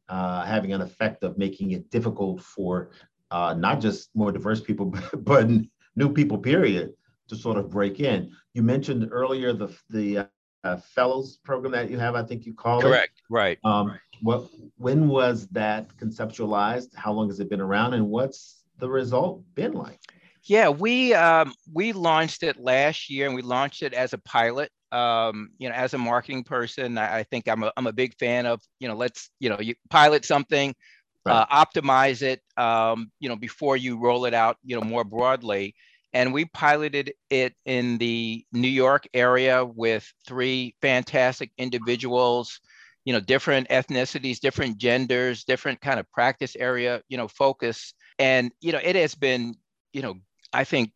uh, 0.09 0.45
having 0.45 0.73
an 0.73 0.81
effect 0.81 1.23
of 1.23 1.39
making 1.39 1.71
it 1.71 1.91
difficult 1.91 2.41
for 2.43 2.91
uh, 3.31 3.55
not 3.55 3.81
just 3.81 4.11
more 4.15 4.33
diverse 4.33 4.61
people, 4.61 4.95
but 5.19 5.49
new 5.97 6.13
people, 6.13 6.39
period, 6.39 6.93
to 7.29 7.37
sort 7.37 7.57
of 7.57 7.71
break 7.71 8.01
in. 8.01 8.31
You 8.55 8.63
mentioned 8.63 9.09
earlier 9.11 9.53
the 9.53 9.69
the 9.89 10.29
uh, 10.65 10.77
fellows 10.77 11.39
program 11.45 11.73
that 11.73 11.91
you 11.91 11.99
have. 11.99 12.15
I 12.15 12.23
think 12.23 12.45
you 12.45 12.55
call 12.55 12.81
Correct. 12.81 13.19
it. 13.19 13.23
Correct. 13.23 13.23
Right. 13.31 13.59
Um, 13.65 13.89
right. 13.89 13.99
What? 14.23 14.51
When 14.77 15.09
was 15.09 15.47
that 15.49 15.97
conceptualized? 15.97 16.95
How 16.95 17.13
long 17.13 17.29
has 17.29 17.41
it 17.41 17.49
been 17.49 17.61
around? 17.61 17.95
And 17.95 18.09
what's 18.09 18.63
the 18.79 18.89
result 18.89 19.43
been 19.55 19.73
like? 19.73 20.01
Yeah, 20.45 20.71
we 20.71 21.15
um, 21.15 21.55
we 21.73 21.93
launched 21.93 22.43
it 22.43 22.59
last 22.59 23.11
year, 23.11 23.27
and 23.27 23.35
we 23.35 23.43
launched 23.43 23.83
it 23.83 23.93
as 23.93 24.13
a 24.13 24.19
pilot. 24.19 24.71
Um, 24.91 25.51
you 25.59 25.69
know, 25.69 25.75
as 25.75 25.95
a 25.95 25.99
marketing 25.99 26.43
person, 26.45 26.99
I, 26.99 27.19
I 27.19 27.23
think 27.25 27.47
I'm 27.47 27.63
a 27.63 27.73
I'm 27.77 27.87
a 27.87 27.93
big 27.93 28.15
fan 28.19 28.47
of 28.47 28.61
you 28.81 28.89
know 28.89 28.95
let's 28.95 29.31
you 29.39 29.51
know 29.51 29.61
you 29.61 29.75
pilot 29.91 30.25
something 30.25 30.75
right. 31.25 31.47
uh, 31.51 31.65
optimize 31.65 32.23
it, 32.23 32.41
um, 32.57 33.11
you 33.21 33.29
know, 33.29 33.37
before 33.37 33.77
you 33.77 33.99
roll 33.99 34.25
it 34.25 34.35
out, 34.35 34.57
you 34.65 34.77
know, 34.77 34.83
more 34.83 35.05
broadly. 35.05 35.75
And 36.13 36.33
we 36.33 36.47
piloted 36.47 37.13
it 37.31 37.55
in 37.65 37.99
the 37.99 38.45
New 38.53 38.69
York 38.69 39.07
area 39.15 39.65
with 39.65 40.13
three 40.27 40.75
fantastic 40.83 41.53
individuals, 41.57 42.61
you 43.05 43.13
know, 43.13 43.21
different 43.21 43.69
ethnicities, 43.69 44.41
different 44.41 44.79
genders, 44.79 45.45
different 45.45 45.81
kind 45.81 46.01
of 46.01 46.11
practice 46.11 46.57
area, 46.57 47.03
you 47.09 47.17
know, 47.17 47.29
focus. 47.29 47.95
And, 48.19 48.51
you 48.61 48.73
know, 48.73 48.81
it 48.83 48.97
has 48.97 49.15
been, 49.15 49.55
you 49.93 50.03
know, 50.03 50.17
I 50.53 50.65
think 50.65 50.91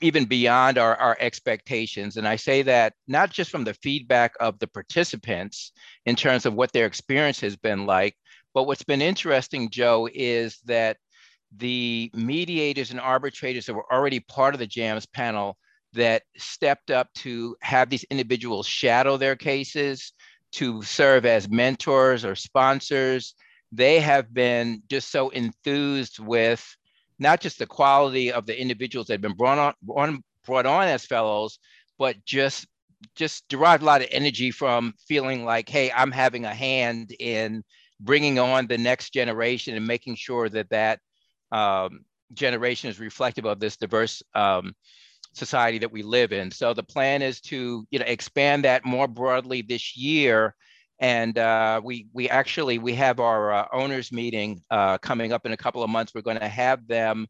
even 0.00 0.24
beyond 0.24 0.78
our, 0.78 0.96
our 0.96 1.16
expectations. 1.20 2.16
And 2.16 2.26
I 2.26 2.36
say 2.36 2.62
that 2.62 2.94
not 3.06 3.30
just 3.30 3.50
from 3.50 3.64
the 3.64 3.74
feedback 3.74 4.32
of 4.40 4.58
the 4.58 4.66
participants 4.66 5.72
in 6.06 6.16
terms 6.16 6.46
of 6.46 6.54
what 6.54 6.72
their 6.72 6.86
experience 6.86 7.40
has 7.40 7.56
been 7.56 7.86
like, 7.86 8.16
but 8.54 8.64
what's 8.64 8.82
been 8.82 9.02
interesting, 9.02 9.70
Joe, 9.70 10.08
is 10.12 10.58
that 10.64 10.96
the 11.56 12.10
mediators 12.14 12.90
and 12.90 13.00
arbitrators 13.00 13.66
that 13.66 13.74
were 13.74 13.92
already 13.92 14.20
part 14.20 14.54
of 14.54 14.60
the 14.60 14.66
JAMS 14.66 15.06
panel 15.06 15.56
that 15.92 16.22
stepped 16.36 16.90
up 16.90 17.08
to 17.14 17.56
have 17.62 17.90
these 17.90 18.04
individuals 18.04 18.66
shadow 18.66 19.16
their 19.16 19.36
cases, 19.36 20.12
to 20.52 20.82
serve 20.82 21.26
as 21.26 21.48
mentors 21.48 22.24
or 22.24 22.34
sponsors, 22.34 23.34
they 23.72 24.00
have 24.00 24.32
been 24.34 24.82
just 24.88 25.10
so 25.10 25.30
enthused 25.30 26.18
with 26.18 26.64
not 27.18 27.40
just 27.40 27.58
the 27.58 27.66
quality 27.66 28.32
of 28.32 28.46
the 28.46 28.60
individuals 28.60 29.06
that 29.06 29.14
have 29.14 29.20
been 29.20 29.36
brought 29.36 29.76
on, 29.88 30.22
brought 30.44 30.66
on 30.66 30.88
as 30.88 31.04
fellows, 31.04 31.58
but 31.98 32.16
just 32.24 32.66
just 33.14 33.48
derived 33.48 33.82
a 33.82 33.86
lot 33.86 34.02
of 34.02 34.08
energy 34.10 34.50
from 34.50 34.92
feeling 35.08 35.44
like, 35.44 35.68
hey, 35.70 35.90
I'm 35.90 36.10
having 36.10 36.44
a 36.44 36.52
hand 36.52 37.14
in 37.18 37.64
bringing 38.00 38.38
on 38.38 38.66
the 38.66 38.78
next 38.78 39.12
generation 39.12 39.76
and 39.76 39.86
making 39.86 40.16
sure 40.16 40.48
that 40.48 40.70
that 40.70 40.98
um, 41.52 42.00
generation 42.32 42.90
is 42.90 42.98
reflective 42.98 43.44
of 43.44 43.60
this 43.60 43.76
diverse 43.76 44.22
um, 44.34 44.74
society 45.34 45.78
that 45.78 45.92
we 45.92 46.02
live 46.02 46.32
in. 46.32 46.50
So 46.50 46.74
the 46.74 46.82
plan 46.82 47.22
is 47.22 47.40
to 47.42 47.86
you 47.90 47.98
know 47.98 48.06
expand 48.06 48.64
that 48.64 48.84
more 48.84 49.08
broadly 49.08 49.62
this 49.62 49.96
year. 49.96 50.54
And 50.98 51.38
uh, 51.38 51.80
we 51.82 52.08
we 52.12 52.28
actually 52.28 52.78
we 52.78 52.94
have 52.94 53.20
our 53.20 53.52
uh, 53.52 53.66
owners 53.72 54.12
meeting 54.12 54.62
uh, 54.70 54.98
coming 54.98 55.32
up 55.32 55.46
in 55.46 55.52
a 55.52 55.56
couple 55.56 55.82
of 55.82 55.90
months. 55.90 56.12
We're 56.14 56.20
going 56.22 56.40
to 56.40 56.48
have 56.48 56.86
them 56.86 57.26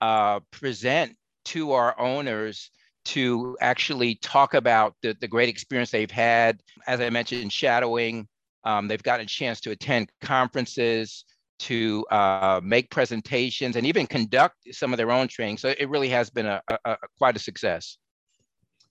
uh, 0.00 0.40
present 0.50 1.16
to 1.46 1.72
our 1.72 1.98
owners 1.98 2.70
to 3.02 3.56
actually 3.60 4.14
talk 4.16 4.54
about 4.54 4.94
the, 5.02 5.16
the 5.20 5.28
great 5.28 5.48
experience 5.48 5.90
they've 5.90 6.10
had. 6.10 6.60
As 6.86 7.00
I 7.00 7.10
mentioned, 7.10 7.52
shadowing, 7.52 8.28
um, 8.64 8.88
they've 8.88 9.02
gotten 9.02 9.24
a 9.24 9.28
chance 9.28 9.60
to 9.60 9.70
attend 9.70 10.10
conferences, 10.20 11.24
to 11.60 12.06
uh, 12.10 12.60
make 12.62 12.90
presentations, 12.90 13.76
and 13.76 13.86
even 13.86 14.06
conduct 14.06 14.56
some 14.72 14.92
of 14.92 14.96
their 14.96 15.10
own 15.10 15.28
training. 15.28 15.58
So 15.58 15.74
it 15.78 15.88
really 15.88 16.08
has 16.08 16.30
been 16.30 16.46
a, 16.46 16.62
a, 16.68 16.78
a 16.84 16.96
quite 17.18 17.36
a 17.36 17.38
success. 17.38 17.98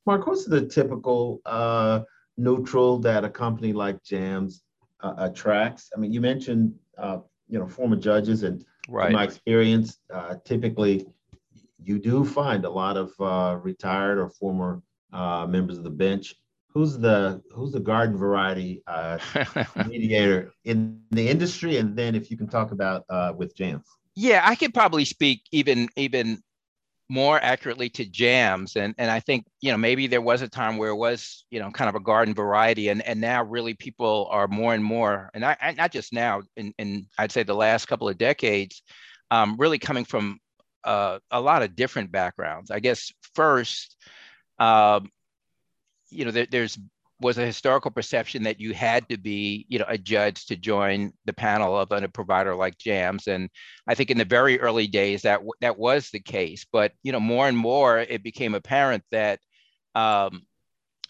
Mark, 0.05 0.27
what's 0.27 0.45
the 0.45 0.65
typical 0.65 1.41
uh, 1.45 2.01
neutral 2.37 2.99
that 2.99 3.23
a 3.23 3.29
company 3.29 3.73
like 3.73 4.01
JAMS 4.03 4.61
uh, 5.01 5.13
attracts? 5.17 5.89
I 5.95 5.99
mean, 5.99 6.13
you 6.13 6.21
mentioned 6.21 6.73
uh, 6.97 7.19
you 7.47 7.59
know 7.59 7.67
former 7.67 7.95
judges, 7.95 8.43
and 8.43 8.63
right. 8.87 9.07
in 9.07 9.13
my 9.13 9.23
experience, 9.23 9.99
uh, 10.13 10.35
typically 10.45 11.05
you 11.83 11.99
do 11.99 12.25
find 12.25 12.65
a 12.65 12.69
lot 12.69 12.97
of 12.97 13.11
uh, 13.19 13.57
retired 13.61 14.19
or 14.19 14.29
former 14.29 14.81
uh, 15.13 15.47
members 15.47 15.77
of 15.77 15.83
the 15.83 15.89
bench. 15.89 16.35
Who's 16.71 16.97
the 16.97 17.41
who's 17.51 17.71
the 17.71 17.79
garden 17.79 18.17
variety 18.17 18.83
uh, 18.87 19.17
mediator 19.87 20.53
in 20.65 21.01
the 21.11 21.27
industry, 21.27 21.77
and 21.77 21.95
then 21.95 22.15
if 22.15 22.29
you 22.29 22.37
can 22.37 22.47
talk 22.47 22.71
about 22.71 23.05
uh, 23.09 23.33
with 23.35 23.55
Jams. 23.55 23.85
Yeah, 24.15 24.41
I 24.43 24.55
could 24.55 24.73
probably 24.73 25.05
speak 25.05 25.43
even 25.51 25.89
even 25.95 26.41
more 27.11 27.39
accurately 27.41 27.89
to 27.89 28.05
jams 28.05 28.75
and 28.75 28.93
and 28.99 29.09
i 29.09 29.19
think 29.19 29.43
you 29.61 29.71
know 29.71 29.77
maybe 29.77 30.05
there 30.05 30.21
was 30.21 30.43
a 30.43 30.47
time 30.47 30.77
where 30.77 30.91
it 30.91 30.95
was 30.95 31.43
you 31.49 31.59
know 31.59 31.71
kind 31.71 31.89
of 31.89 31.95
a 31.95 31.99
garden 31.99 32.35
variety 32.35 32.89
and 32.89 33.01
and 33.01 33.19
now 33.19 33.43
really 33.43 33.73
people 33.73 34.27
are 34.29 34.47
more 34.47 34.75
and 34.75 34.83
more 34.83 35.31
and 35.33 35.43
i, 35.43 35.57
I 35.59 35.71
not 35.71 35.91
just 35.91 36.13
now 36.13 36.43
in, 36.55 36.71
in 36.77 37.07
i'd 37.17 37.31
say 37.31 37.41
the 37.41 37.55
last 37.55 37.87
couple 37.87 38.07
of 38.07 38.19
decades 38.19 38.83
um, 39.31 39.55
really 39.57 39.79
coming 39.79 40.05
from 40.05 40.39
uh, 40.83 41.19
a 41.31 41.41
lot 41.41 41.63
of 41.63 41.75
different 41.75 42.11
backgrounds. 42.11 42.71
I 42.71 42.79
guess 42.79 43.11
first, 43.33 43.95
um, 44.59 45.09
you 46.09 46.25
know, 46.25 46.31
there, 46.31 46.47
there's 46.49 46.77
was 47.21 47.37
a 47.37 47.45
historical 47.45 47.91
perception 47.91 48.43
that 48.43 48.61
you 48.61 48.73
had 48.73 49.07
to 49.09 49.17
be, 49.17 49.65
you 49.67 49.77
know, 49.77 49.85
a 49.87 49.97
judge 49.97 50.45
to 50.45 50.55
join 50.55 51.11
the 51.25 51.33
panel 51.33 51.77
of 51.77 51.91
a 51.91 52.07
provider 52.07 52.55
like 52.55 52.77
JAMS. 52.77 53.27
And 53.27 53.49
I 53.87 53.95
think 53.95 54.09
in 54.09 54.17
the 54.17 54.25
very 54.25 54.59
early 54.59 54.87
days 54.87 55.23
that 55.23 55.41
that 55.59 55.77
was 55.77 56.09
the 56.09 56.21
case. 56.21 56.65
But 56.71 56.93
you 57.03 57.11
know, 57.11 57.19
more 57.19 57.47
and 57.47 57.57
more 57.57 57.99
it 57.99 58.23
became 58.23 58.55
apparent 58.55 59.03
that 59.11 59.39
um, 59.95 60.43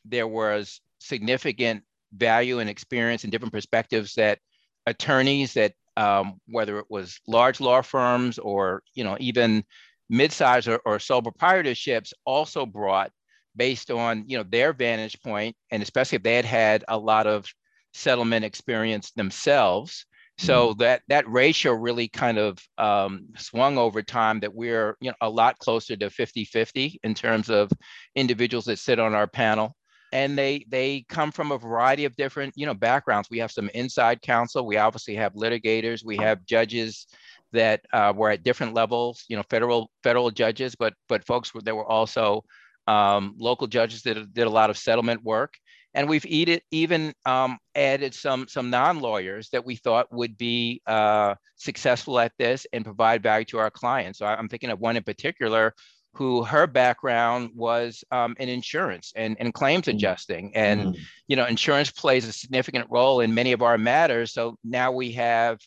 there 0.03 0.27
was 0.27 0.81
significant 0.99 1.83
value 2.13 2.59
and 2.59 2.69
experience 2.69 3.23
and 3.23 3.31
different 3.31 3.53
perspectives 3.53 4.15
that 4.15 4.39
attorneys 4.87 5.53
that 5.53 5.73
um, 5.95 6.39
whether 6.47 6.79
it 6.79 6.85
was 6.89 7.19
large 7.27 7.59
law 7.59 7.81
firms 7.81 8.39
or 8.39 8.81
you 8.95 9.03
know 9.03 9.15
even 9.19 9.63
mid-size 10.09 10.67
or, 10.67 10.81
or 10.85 10.97
sole 10.97 11.21
proprietorships 11.21 12.13
also 12.25 12.65
brought 12.65 13.11
based 13.59 13.91
on 13.91 14.23
you 14.25 14.37
know 14.37 14.45
their 14.49 14.73
vantage 14.73 15.21
point 15.21 15.55
and 15.69 15.83
especially 15.83 16.15
if 16.15 16.23
they 16.23 16.35
had 16.35 16.45
had 16.45 16.85
a 16.87 16.97
lot 16.97 17.27
of 17.27 17.45
settlement 17.93 18.45
experience 18.45 19.11
themselves. 19.11 20.05
So 20.37 20.69
mm-hmm. 20.69 20.79
that 20.79 21.01
that 21.09 21.29
ratio 21.29 21.73
really 21.73 22.07
kind 22.07 22.37
of 22.37 22.57
um, 22.77 23.27
swung 23.37 23.77
over 23.77 24.01
time 24.01 24.39
that 24.39 24.55
we're 24.55 24.95
you 25.01 25.11
know 25.11 25.17
a 25.21 25.29
lot 25.29 25.59
closer 25.59 25.97
to 25.97 26.09
50 26.09 26.45
50 26.45 26.99
in 27.03 27.13
terms 27.13 27.49
of 27.49 27.69
individuals 28.15 28.65
that 28.65 28.79
sit 28.79 28.99
on 28.99 29.13
our 29.13 29.27
panel. 29.27 29.75
And 30.13 30.37
they 30.37 30.65
they 30.69 31.05
come 31.09 31.31
from 31.31 31.51
a 31.51 31.57
variety 31.57 32.05
of 32.05 32.15
different 32.15 32.53
you 32.55 32.65
know 32.65 32.73
backgrounds. 32.73 33.27
We 33.29 33.39
have 33.39 33.51
some 33.51 33.69
inside 33.73 34.21
counsel. 34.21 34.65
We 34.65 34.77
obviously 34.77 35.15
have 35.15 35.33
litigators. 35.33 36.05
We 36.05 36.15
have 36.17 36.45
judges 36.45 37.05
that 37.51 37.81
uh, 37.91 38.13
were 38.15 38.29
at 38.29 38.43
different 38.43 38.73
levels 38.73 39.25
you 39.27 39.35
know 39.35 39.43
federal 39.49 39.89
federal 40.03 40.29
judges 40.29 40.75
but 40.75 40.93
but 41.07 41.25
folks 41.25 41.53
were, 41.53 41.61
that 41.61 41.75
were 41.75 41.89
also 41.89 42.43
um, 42.89 43.35
local 43.37 43.67
judges 43.67 44.01
that 44.03 44.33
did 44.33 44.47
a 44.47 44.49
lot 44.49 44.69
of 44.69 44.77
settlement 44.77 45.23
work 45.23 45.53
and 45.95 46.07
we've 46.07 46.25
eated, 46.27 46.61
even 46.69 47.13
um, 47.25 47.57
added 47.73 48.13
some 48.13 48.47
some 48.47 48.69
non-lawyers 48.69 49.49
that 49.49 49.65
we 49.65 49.75
thought 49.75 50.11
would 50.11 50.37
be 50.37 50.81
uh, 50.85 51.33
successful 51.55 52.19
at 52.19 52.31
this 52.37 52.67
and 52.73 52.85
provide 52.85 53.23
value 53.23 53.45
to 53.45 53.57
our 53.57 53.71
clients 53.71 54.19
so 54.19 54.25
i'm 54.25 54.47
thinking 54.47 54.69
of 54.69 54.79
one 54.79 54.95
in 54.95 55.03
particular 55.03 55.73
who 56.13 56.43
her 56.43 56.67
background 56.67 57.51
was 57.55 58.03
um, 58.11 58.35
in 58.39 58.49
insurance 58.49 59.13
and, 59.15 59.37
and 59.39 59.53
claims 59.53 59.85
mm. 59.85 59.93
adjusting. 59.93 60.51
And, 60.55 60.95
mm. 60.95 60.99
you 61.27 61.35
know, 61.35 61.45
insurance 61.45 61.91
plays 61.91 62.27
a 62.27 62.33
significant 62.33 62.87
role 62.89 63.21
in 63.21 63.33
many 63.33 63.51
of 63.51 63.61
our 63.61 63.77
matters. 63.77 64.33
So 64.33 64.57
now 64.63 64.91
we 64.91 65.11
have, 65.13 65.59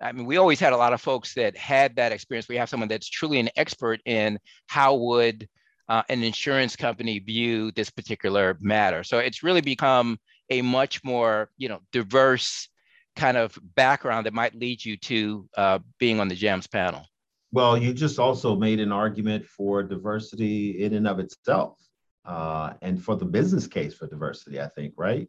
I 0.00 0.12
mean, 0.12 0.26
we 0.26 0.36
always 0.36 0.60
had 0.60 0.72
a 0.72 0.76
lot 0.76 0.92
of 0.92 1.00
folks 1.00 1.34
that 1.34 1.56
had 1.56 1.96
that 1.96 2.12
experience. 2.12 2.48
We 2.48 2.56
have 2.56 2.68
someone 2.68 2.88
that's 2.88 3.08
truly 3.08 3.40
an 3.40 3.50
expert 3.56 4.00
in 4.04 4.38
how 4.66 4.94
would 4.94 5.48
uh, 5.88 6.02
an 6.08 6.22
insurance 6.22 6.76
company 6.76 7.18
view 7.18 7.70
this 7.72 7.90
particular 7.90 8.56
matter. 8.60 9.02
So 9.02 9.18
it's 9.18 9.42
really 9.42 9.60
become 9.60 10.18
a 10.50 10.62
much 10.62 11.02
more, 11.04 11.50
you 11.56 11.68
know, 11.68 11.80
diverse 11.92 12.68
kind 13.16 13.36
of 13.36 13.58
background 13.74 14.26
that 14.26 14.34
might 14.34 14.54
lead 14.54 14.84
you 14.84 14.96
to 14.96 15.48
uh, 15.56 15.78
being 15.98 16.20
on 16.20 16.28
the 16.28 16.34
JAMS 16.34 16.66
panel. 16.66 17.04
Well, 17.50 17.78
you 17.78 17.94
just 17.94 18.18
also 18.18 18.54
made 18.54 18.78
an 18.78 18.92
argument 18.92 19.46
for 19.46 19.82
diversity 19.82 20.84
in 20.84 20.94
and 20.94 21.08
of 21.08 21.18
itself, 21.18 21.78
uh, 22.26 22.74
and 22.82 23.02
for 23.02 23.16
the 23.16 23.24
business 23.24 23.66
case 23.66 23.94
for 23.94 24.06
diversity. 24.06 24.60
I 24.60 24.68
think, 24.68 24.94
right? 24.96 25.28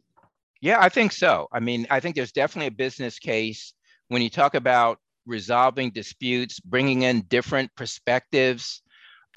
Yeah, 0.60 0.76
I 0.78 0.90
think 0.90 1.12
so. 1.12 1.48
I 1.50 1.60
mean, 1.60 1.86
I 1.88 2.00
think 2.00 2.16
there's 2.16 2.32
definitely 2.32 2.66
a 2.66 2.72
business 2.72 3.18
case 3.18 3.72
when 4.08 4.20
you 4.20 4.28
talk 4.28 4.54
about 4.54 4.98
resolving 5.24 5.90
disputes, 5.90 6.60
bringing 6.60 7.02
in 7.02 7.22
different 7.22 7.74
perspectives 7.74 8.82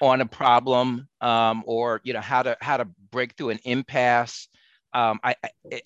on 0.00 0.20
a 0.20 0.26
problem, 0.26 1.08
um, 1.20 1.62
or 1.66 2.00
you 2.04 2.12
know 2.12 2.20
how 2.20 2.42
to 2.42 2.56
how 2.60 2.76
to 2.76 2.86
break 3.10 3.34
through 3.34 3.50
an 3.50 3.60
impasse 3.64 4.48
um, 4.94 5.18
I, 5.24 5.34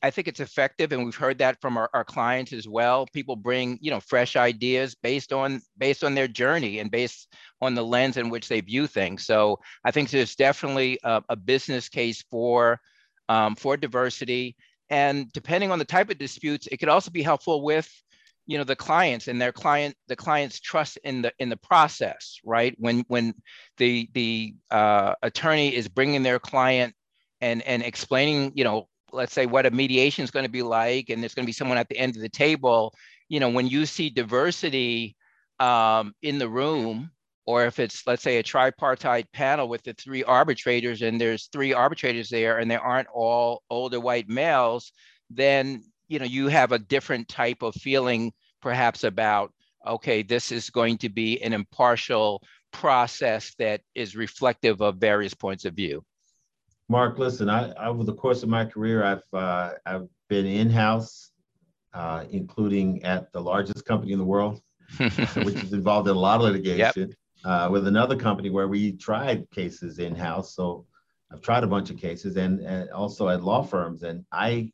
I 0.03 0.11
think 0.11 0.29
it's 0.29 0.40
effective, 0.40 0.92
and 0.92 1.03
we've 1.03 1.16
heard 1.16 1.38
that 1.38 1.62
from 1.62 1.79
our, 1.79 1.88
our 1.94 2.05
clients 2.05 2.53
as 2.53 2.68
well. 2.68 3.07
People 3.07 3.37
bring 3.37 3.79
you 3.81 3.90
know 3.90 4.01
fresh 4.01 4.37
ideas 4.37 4.94
based 4.94 5.33
on 5.33 5.62
based 5.79 6.05
on 6.05 6.14
their 6.14 6.29
journey 6.29 6.79
and 6.79 6.90
based 6.90 7.35
on 7.62 7.75
the 7.75 7.83
lens 7.83 8.18
in 8.18 8.29
which 8.29 8.49
they 8.49 8.61
view 8.61 8.87
things. 8.87 9.25
So 9.25 9.61
I 9.83 9.92
think 9.92 10.11
there's 10.11 10.37
definitely 10.37 10.99
a, 11.05 11.23
a 11.31 11.37
business 11.37 11.88
case 11.88 12.23
for 12.31 12.81
um, 13.31 13.57
for 13.57 13.79
diversity, 13.79 14.57
and 14.90 15.33
depending 15.33 15.71
on 15.71 15.79
the 15.79 15.87
type 15.87 16.11
of 16.11 16.18
disputes, 16.18 16.68
it 16.71 16.77
could 16.77 16.90
also 16.90 17.11
be 17.11 17.23
helpful 17.23 17.62
with 17.64 17.90
you 18.48 18.56
know 18.56 18.64
the 18.64 18.74
clients 18.74 19.28
and 19.28 19.40
their 19.40 19.52
client 19.52 19.94
the 20.08 20.16
client's 20.16 20.58
trust 20.58 20.98
in 21.04 21.22
the 21.22 21.32
in 21.38 21.50
the 21.50 21.56
process 21.56 22.40
right? 22.44 22.74
When 22.78 23.04
when 23.08 23.34
the 23.76 24.08
the 24.14 24.54
uh, 24.70 25.14
attorney 25.22 25.74
is 25.74 25.87
bringing 25.87 26.22
their 26.24 26.40
client 26.40 26.94
and 27.40 27.62
and 27.62 27.82
explaining 27.82 28.52
you 28.54 28.64
know 28.64 28.88
let's 29.12 29.32
say 29.32 29.46
what 29.46 29.66
a 29.66 29.70
mediation 29.70 30.24
is 30.24 30.30
going 30.30 30.44
to 30.46 30.50
be 30.50 30.62
like 30.62 31.11
and 31.11 31.22
there's 31.22 31.34
going 31.34 31.44
to 31.44 31.48
be 31.48 31.52
someone 31.52 31.78
at 31.78 31.88
the 31.88 31.98
end 31.98 32.16
of 32.16 32.22
the 32.22 32.28
table 32.28 32.92
you 33.28 33.38
know 33.38 33.50
when 33.50 33.68
you 33.68 33.87
see 33.87 34.11
diversity 34.11 35.14
um, 35.61 36.14
in 36.22 36.38
the 36.38 36.48
room 36.48 37.11
or 37.46 37.64
if 37.64 37.78
it's 37.78 38.06
let's 38.06 38.22
say 38.22 38.38
a 38.38 38.42
tripartite 38.42 39.30
panel 39.32 39.68
with 39.68 39.82
the 39.82 39.92
three 39.94 40.24
arbitrators 40.24 41.02
and 41.02 41.20
there's 41.20 41.46
three 41.46 41.72
arbitrators 41.72 42.28
there 42.28 42.58
and 42.58 42.70
they 42.70 42.76
aren't 42.76 43.08
all 43.14 43.62
older 43.70 44.00
white 44.00 44.28
males 44.28 44.92
then 45.30 45.82
you 46.09 46.18
know 46.18 46.25
you 46.25 46.49
have 46.49 46.73
a 46.73 46.79
different 46.79 47.29
type 47.29 47.62
of 47.62 47.75
feeling 47.75 48.33
perhaps 48.61 49.05
about 49.05 49.53
okay 49.87 50.23
this 50.23 50.51
is 50.51 50.71
going 50.71 50.99
to 50.99 51.09
be 51.09 51.40
an 51.42 51.53
impartial 51.53 52.42
process 52.73 53.55
that 53.59 53.81
is 53.94 54.16
reflective 54.16 54.81
of 54.81 54.97
various 54.97 55.35
points 55.35 55.64
of 55.64 55.75
view 55.75 56.05
Mark, 56.90 57.18
listen, 57.18 57.51
I, 57.51 57.73
over 57.75 58.03
the 58.03 58.14
course 58.14 58.42
of 58.42 58.49
my 58.49 58.64
career, 58.64 59.05
I've 59.05 59.35
uh, 59.35 59.73
I've 59.85 60.09
been 60.29 60.47
in 60.47 60.71
house, 60.71 61.33
uh, 61.92 62.25
including 62.31 63.03
at 63.05 63.31
the 63.33 63.40
largest 63.40 63.85
company 63.85 64.12
in 64.12 64.18
the 64.18 64.25
world, 64.25 64.62
which 64.97 65.62
is 65.62 65.75
involved 65.75 66.09
in 66.09 66.16
a 66.16 66.18
lot 66.18 66.37
of 66.37 66.47
litigation. 66.47 67.09
Yep. 67.09 67.16
Uh, 67.44 67.68
with 67.71 67.87
another 67.87 68.16
company 68.16 68.51
where 68.51 68.66
we 68.66 68.92
tried 68.92 69.49
cases 69.53 70.01
in 70.01 70.12
house. 70.12 70.57
So 70.57 70.87
I've 71.31 71.40
tried 71.40 71.62
a 71.62 71.68
bunch 71.68 71.88
of 71.88 71.97
cases, 71.97 72.37
and, 72.37 72.61
and 72.61 72.90
also 72.90 73.29
at 73.29 73.44
law 73.44 73.62
firms, 73.62 74.03
and 74.03 74.25
I 74.33 74.73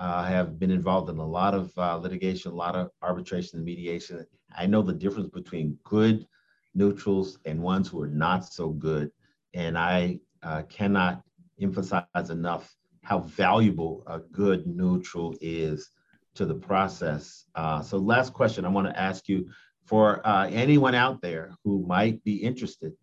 uh, 0.00 0.24
have 0.24 0.58
been 0.58 0.70
involved 0.70 1.10
in 1.10 1.18
a 1.18 1.26
lot 1.26 1.54
of 1.54 1.70
uh, 1.76 1.94
litigation, 1.98 2.50
a 2.50 2.54
lot 2.54 2.74
of 2.74 2.90
arbitration 3.02 3.58
and 3.58 3.66
mediation. 3.66 4.24
I 4.56 4.66
know 4.66 4.80
the 4.80 4.94
difference 4.94 5.28
between 5.28 5.76
good 5.84 6.26
neutrals 6.74 7.38
and 7.44 7.62
ones 7.62 7.88
who 7.88 8.00
are 8.00 8.08
not 8.08 8.50
so 8.50 8.70
good, 8.70 9.10
and 9.52 9.76
I 9.76 10.20
uh, 10.42 10.62
cannot 10.70 11.22
emphasize 11.60 12.30
enough 12.30 12.74
how 13.02 13.18
valuable 13.18 14.02
a 14.06 14.20
good 14.20 14.66
neutral 14.66 15.34
is 15.42 15.90
to 16.34 16.46
the 16.46 16.54
process. 16.54 17.44
Uh, 17.54 17.82
so 17.82 17.98
last 17.98 18.32
question 18.32 18.64
I 18.64 18.68
want 18.68 18.86
to 18.86 18.98
ask 18.98 19.28
you 19.28 19.50
for 19.84 20.26
uh, 20.26 20.48
anyone 20.48 20.94
out 20.94 21.20
there 21.20 21.52
who 21.62 21.84
might 21.86 22.24
be 22.24 22.36
interested 22.36 22.94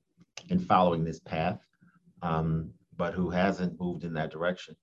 in 0.50 0.58
following 0.58 1.04
this 1.04 1.20
path, 1.20 1.60
um, 2.24 2.72
but 2.96 3.14
who 3.14 3.30
hasn't 3.30 3.80
moved 3.80 4.04
in 4.04 4.14
that 4.14 4.32
direction, 4.32 4.76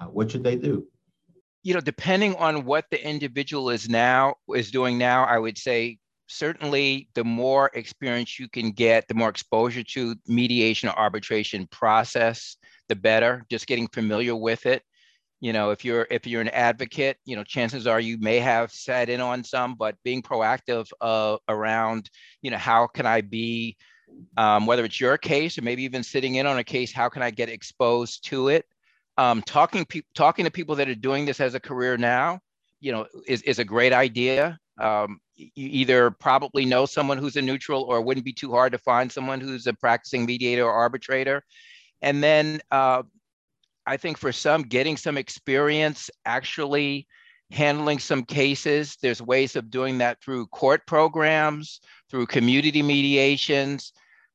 uh, 0.00 0.06
what 0.06 0.32
should 0.32 0.42
they 0.42 0.56
do? 0.56 0.88
You 1.62 1.74
know, 1.74 1.80
depending 1.80 2.36
on 2.36 2.64
what 2.64 2.86
the 2.90 3.06
individual 3.06 3.70
is 3.70 3.88
now 3.88 4.36
is 4.54 4.70
doing 4.70 4.96
now, 4.96 5.24
I 5.24 5.38
would 5.38 5.58
say 5.58 5.98
certainly 6.26 7.08
the 7.14 7.24
more 7.24 7.70
experience 7.74 8.38
you 8.38 8.48
can 8.48 8.70
get, 8.70 9.08
the 9.08 9.14
more 9.14 9.28
exposure 9.28 9.82
to 9.82 10.14
mediation 10.26 10.88
or 10.88 10.98
arbitration 10.98 11.66
process, 11.66 12.56
the 12.88 12.96
better. 12.96 13.44
Just 13.50 13.66
getting 13.66 13.88
familiar 13.88 14.34
with 14.34 14.64
it. 14.64 14.82
You 15.40 15.52
know, 15.52 15.70
if 15.70 15.84
you're 15.84 16.06
if 16.10 16.26
you're 16.26 16.42
an 16.42 16.48
advocate, 16.48 17.16
you 17.24 17.34
know, 17.34 17.44
chances 17.44 17.86
are 17.86 17.98
you 18.00 18.18
may 18.18 18.38
have 18.38 18.70
sat 18.70 19.08
in 19.08 19.20
on 19.20 19.42
some, 19.42 19.74
but 19.74 19.96
being 20.04 20.22
proactive 20.22 20.86
uh, 21.00 21.38
around, 21.48 22.10
you 22.42 22.50
know, 22.50 22.58
how 22.58 22.86
can 22.86 23.06
I 23.06 23.22
be, 23.22 23.76
um, 24.36 24.66
whether 24.66 24.84
it's 24.84 25.00
your 25.00 25.16
case 25.18 25.58
or 25.58 25.62
maybe 25.62 25.82
even 25.84 26.02
sitting 26.02 26.34
in 26.36 26.46
on 26.46 26.58
a 26.58 26.64
case, 26.64 26.92
how 26.92 27.08
can 27.08 27.22
I 27.22 27.30
get 27.30 27.48
exposed 27.48 28.24
to 28.26 28.48
it? 28.48 28.66
Um, 29.20 29.42
talking 29.42 29.84
pe- 29.84 30.10
talking 30.14 30.46
to 30.46 30.50
people 30.50 30.76
that 30.76 30.88
are 30.88 30.94
doing 30.94 31.26
this 31.26 31.40
as 31.40 31.54
a 31.54 31.60
career 31.60 31.98
now, 31.98 32.40
you 32.80 32.90
know, 32.90 33.06
is, 33.26 33.42
is 33.42 33.58
a 33.58 33.64
great 33.64 33.92
idea. 33.92 34.58
Um, 34.80 35.20
you 35.36 35.68
either 35.80 36.10
probably 36.10 36.64
know 36.64 36.86
someone 36.86 37.18
who's 37.18 37.36
a 37.36 37.42
neutral 37.42 37.82
or 37.82 37.98
it 37.98 38.04
wouldn't 38.06 38.24
be 38.24 38.32
too 38.32 38.50
hard 38.50 38.72
to 38.72 38.78
find 38.78 39.12
someone 39.12 39.38
who's 39.38 39.66
a 39.66 39.74
practicing 39.74 40.24
mediator 40.24 40.64
or 40.64 40.72
arbitrator. 40.72 41.42
And 42.00 42.22
then 42.22 42.60
uh, 42.70 43.02
I 43.86 43.98
think 43.98 44.16
for 44.16 44.32
some, 44.32 44.62
getting 44.62 44.96
some 44.96 45.18
experience 45.18 46.10
actually 46.24 47.06
handling 47.50 47.98
some 47.98 48.24
cases, 48.24 48.96
there's 49.02 49.20
ways 49.20 49.54
of 49.54 49.70
doing 49.70 49.98
that 49.98 50.22
through 50.22 50.46
court 50.46 50.86
programs, 50.86 51.80
through 52.08 52.26
community 52.26 52.82
mediations. 52.82 53.92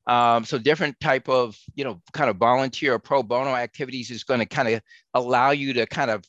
Um, 0.08 0.46
so 0.46 0.58
different 0.60 1.00
type 1.00 1.28
of, 1.28 1.58
you 1.74 1.84
know, 1.84 2.02
kind 2.13 2.30
of 2.30 2.38
volunteer 2.38 2.94
or 2.94 3.00
pro 3.00 3.24
bono 3.24 3.56
activities 3.56 4.12
is 4.12 4.24
going 4.24 4.39
to 4.39 4.46
kind 4.46 4.70
of 4.70 4.82
allow 5.13 5.52
you 5.52 5.74
to 5.74 5.88
kind 5.88 6.12
of 6.12 6.24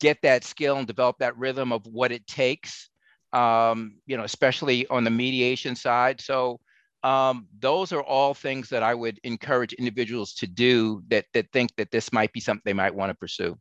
get 0.00 0.18
that 0.22 0.44
skill 0.44 0.76
and 0.76 0.86
develop 0.86 1.16
that 1.18 1.36
rhythm 1.36 1.72
of 1.72 1.86
what 1.86 2.10
it 2.10 2.26
takes 2.26 2.88
um, 3.32 3.96
you 4.06 4.16
know, 4.16 4.24
especially 4.24 4.86
on 4.88 5.04
the 5.04 5.10
mediation 5.10 5.76
side. 5.76 6.20
So 6.20 6.60
um, 7.02 7.46
those 7.58 7.92
are 7.92 8.02
all 8.02 8.34
things 8.34 8.68
that 8.70 8.82
I 8.82 8.94
would 8.94 9.18
encourage 9.22 9.72
individuals 9.74 10.34
to 10.34 10.46
do 10.46 11.02
that 11.08 11.26
that 11.34 11.46
think 11.52 11.74
that 11.76 11.90
this 11.90 12.12
might 12.12 12.32
be 12.32 12.40
something 12.40 12.62
they 12.64 12.72
might 12.72 12.94
want 12.94 13.10
to 13.10 13.14
pursue. 13.14 13.56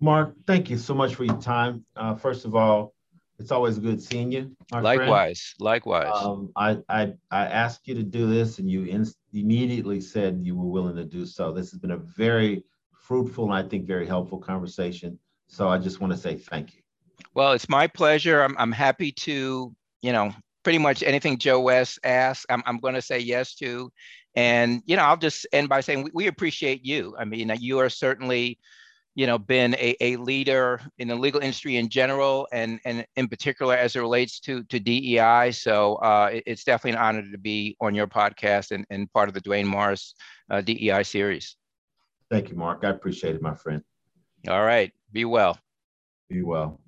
Mark, 0.00 0.34
thank 0.46 0.68
you 0.68 0.76
so 0.76 0.94
much 0.94 1.14
for 1.14 1.24
your 1.24 1.38
time. 1.38 1.84
Uh, 1.96 2.14
first 2.14 2.44
of 2.44 2.54
all, 2.54 2.94
it's 3.38 3.50
always 3.50 3.78
good 3.78 4.02
seeing 4.02 4.30
you. 4.32 4.56
likewise, 4.72 5.54
friend. 5.56 5.64
likewise. 5.64 6.12
Um, 6.14 6.50
I, 6.56 6.78
I 6.88 7.12
I 7.30 7.46
asked 7.46 7.88
you 7.88 7.94
to 7.94 8.02
do 8.02 8.28
this, 8.28 8.58
and 8.58 8.70
you 8.70 8.84
in, 8.84 9.06
immediately 9.32 10.00
said 10.00 10.40
you 10.42 10.56
were 10.56 10.68
willing 10.68 10.96
to 10.96 11.04
do 11.04 11.26
so. 11.26 11.52
This 11.52 11.70
has 11.70 11.80
been 11.80 11.92
a 11.92 11.98
very 11.98 12.64
fruitful 12.92 13.44
and 13.44 13.54
I 13.54 13.68
think 13.68 13.86
very 13.86 14.06
helpful 14.06 14.38
conversation. 14.38 15.18
So 15.46 15.68
I 15.68 15.78
just 15.78 16.00
want 16.00 16.12
to 16.12 16.18
say 16.18 16.36
thank 16.36 16.74
you. 16.74 16.80
Well, 17.34 17.52
it's 17.52 17.68
my 17.68 17.86
pleasure. 17.86 18.42
I'm, 18.42 18.56
I'm 18.58 18.72
happy 18.72 19.12
to, 19.12 19.74
you 20.02 20.12
know, 20.12 20.32
pretty 20.62 20.78
much 20.78 21.02
anything 21.02 21.38
Joe 21.38 21.60
West 21.60 21.98
asks, 22.02 22.46
I'm, 22.48 22.62
I'm 22.66 22.78
going 22.78 22.94
to 22.94 23.02
say 23.02 23.18
yes 23.18 23.54
to. 23.56 23.92
And, 24.34 24.82
you 24.86 24.96
know, 24.96 25.02
I'll 25.02 25.16
just 25.16 25.46
end 25.52 25.68
by 25.68 25.80
saying 25.80 26.04
we, 26.04 26.10
we 26.14 26.26
appreciate 26.26 26.84
you. 26.84 27.14
I 27.18 27.24
mean, 27.24 27.52
you 27.60 27.78
are 27.80 27.90
certainly, 27.90 28.58
you 29.14 29.26
know, 29.26 29.38
been 29.38 29.74
a, 29.74 29.96
a 30.00 30.16
leader 30.16 30.80
in 30.98 31.08
the 31.08 31.14
legal 31.14 31.40
industry 31.40 31.76
in 31.76 31.88
general 31.88 32.48
and, 32.52 32.80
and 32.84 33.06
in 33.16 33.28
particular 33.28 33.76
as 33.76 33.94
it 33.94 34.00
relates 34.00 34.40
to, 34.40 34.64
to 34.64 34.80
DEI. 34.80 35.52
So 35.52 35.96
uh, 35.96 36.30
it, 36.32 36.42
it's 36.46 36.64
definitely 36.64 36.98
an 36.98 37.04
honor 37.04 37.30
to 37.30 37.38
be 37.38 37.76
on 37.80 37.94
your 37.94 38.08
podcast 38.08 38.72
and, 38.72 38.84
and 38.90 39.12
part 39.12 39.28
of 39.28 39.34
the 39.34 39.40
Duane 39.40 39.66
Morris 39.66 40.14
uh, 40.50 40.60
DEI 40.60 41.04
series. 41.04 41.56
Thank 42.30 42.50
you, 42.50 42.56
Mark. 42.56 42.82
I 42.82 42.90
appreciate 42.90 43.36
it, 43.36 43.42
my 43.42 43.54
friend. 43.54 43.82
All 44.48 44.64
right. 44.64 44.92
Be 45.12 45.24
well. 45.24 45.58
Be 46.28 46.42
well. 46.42 46.80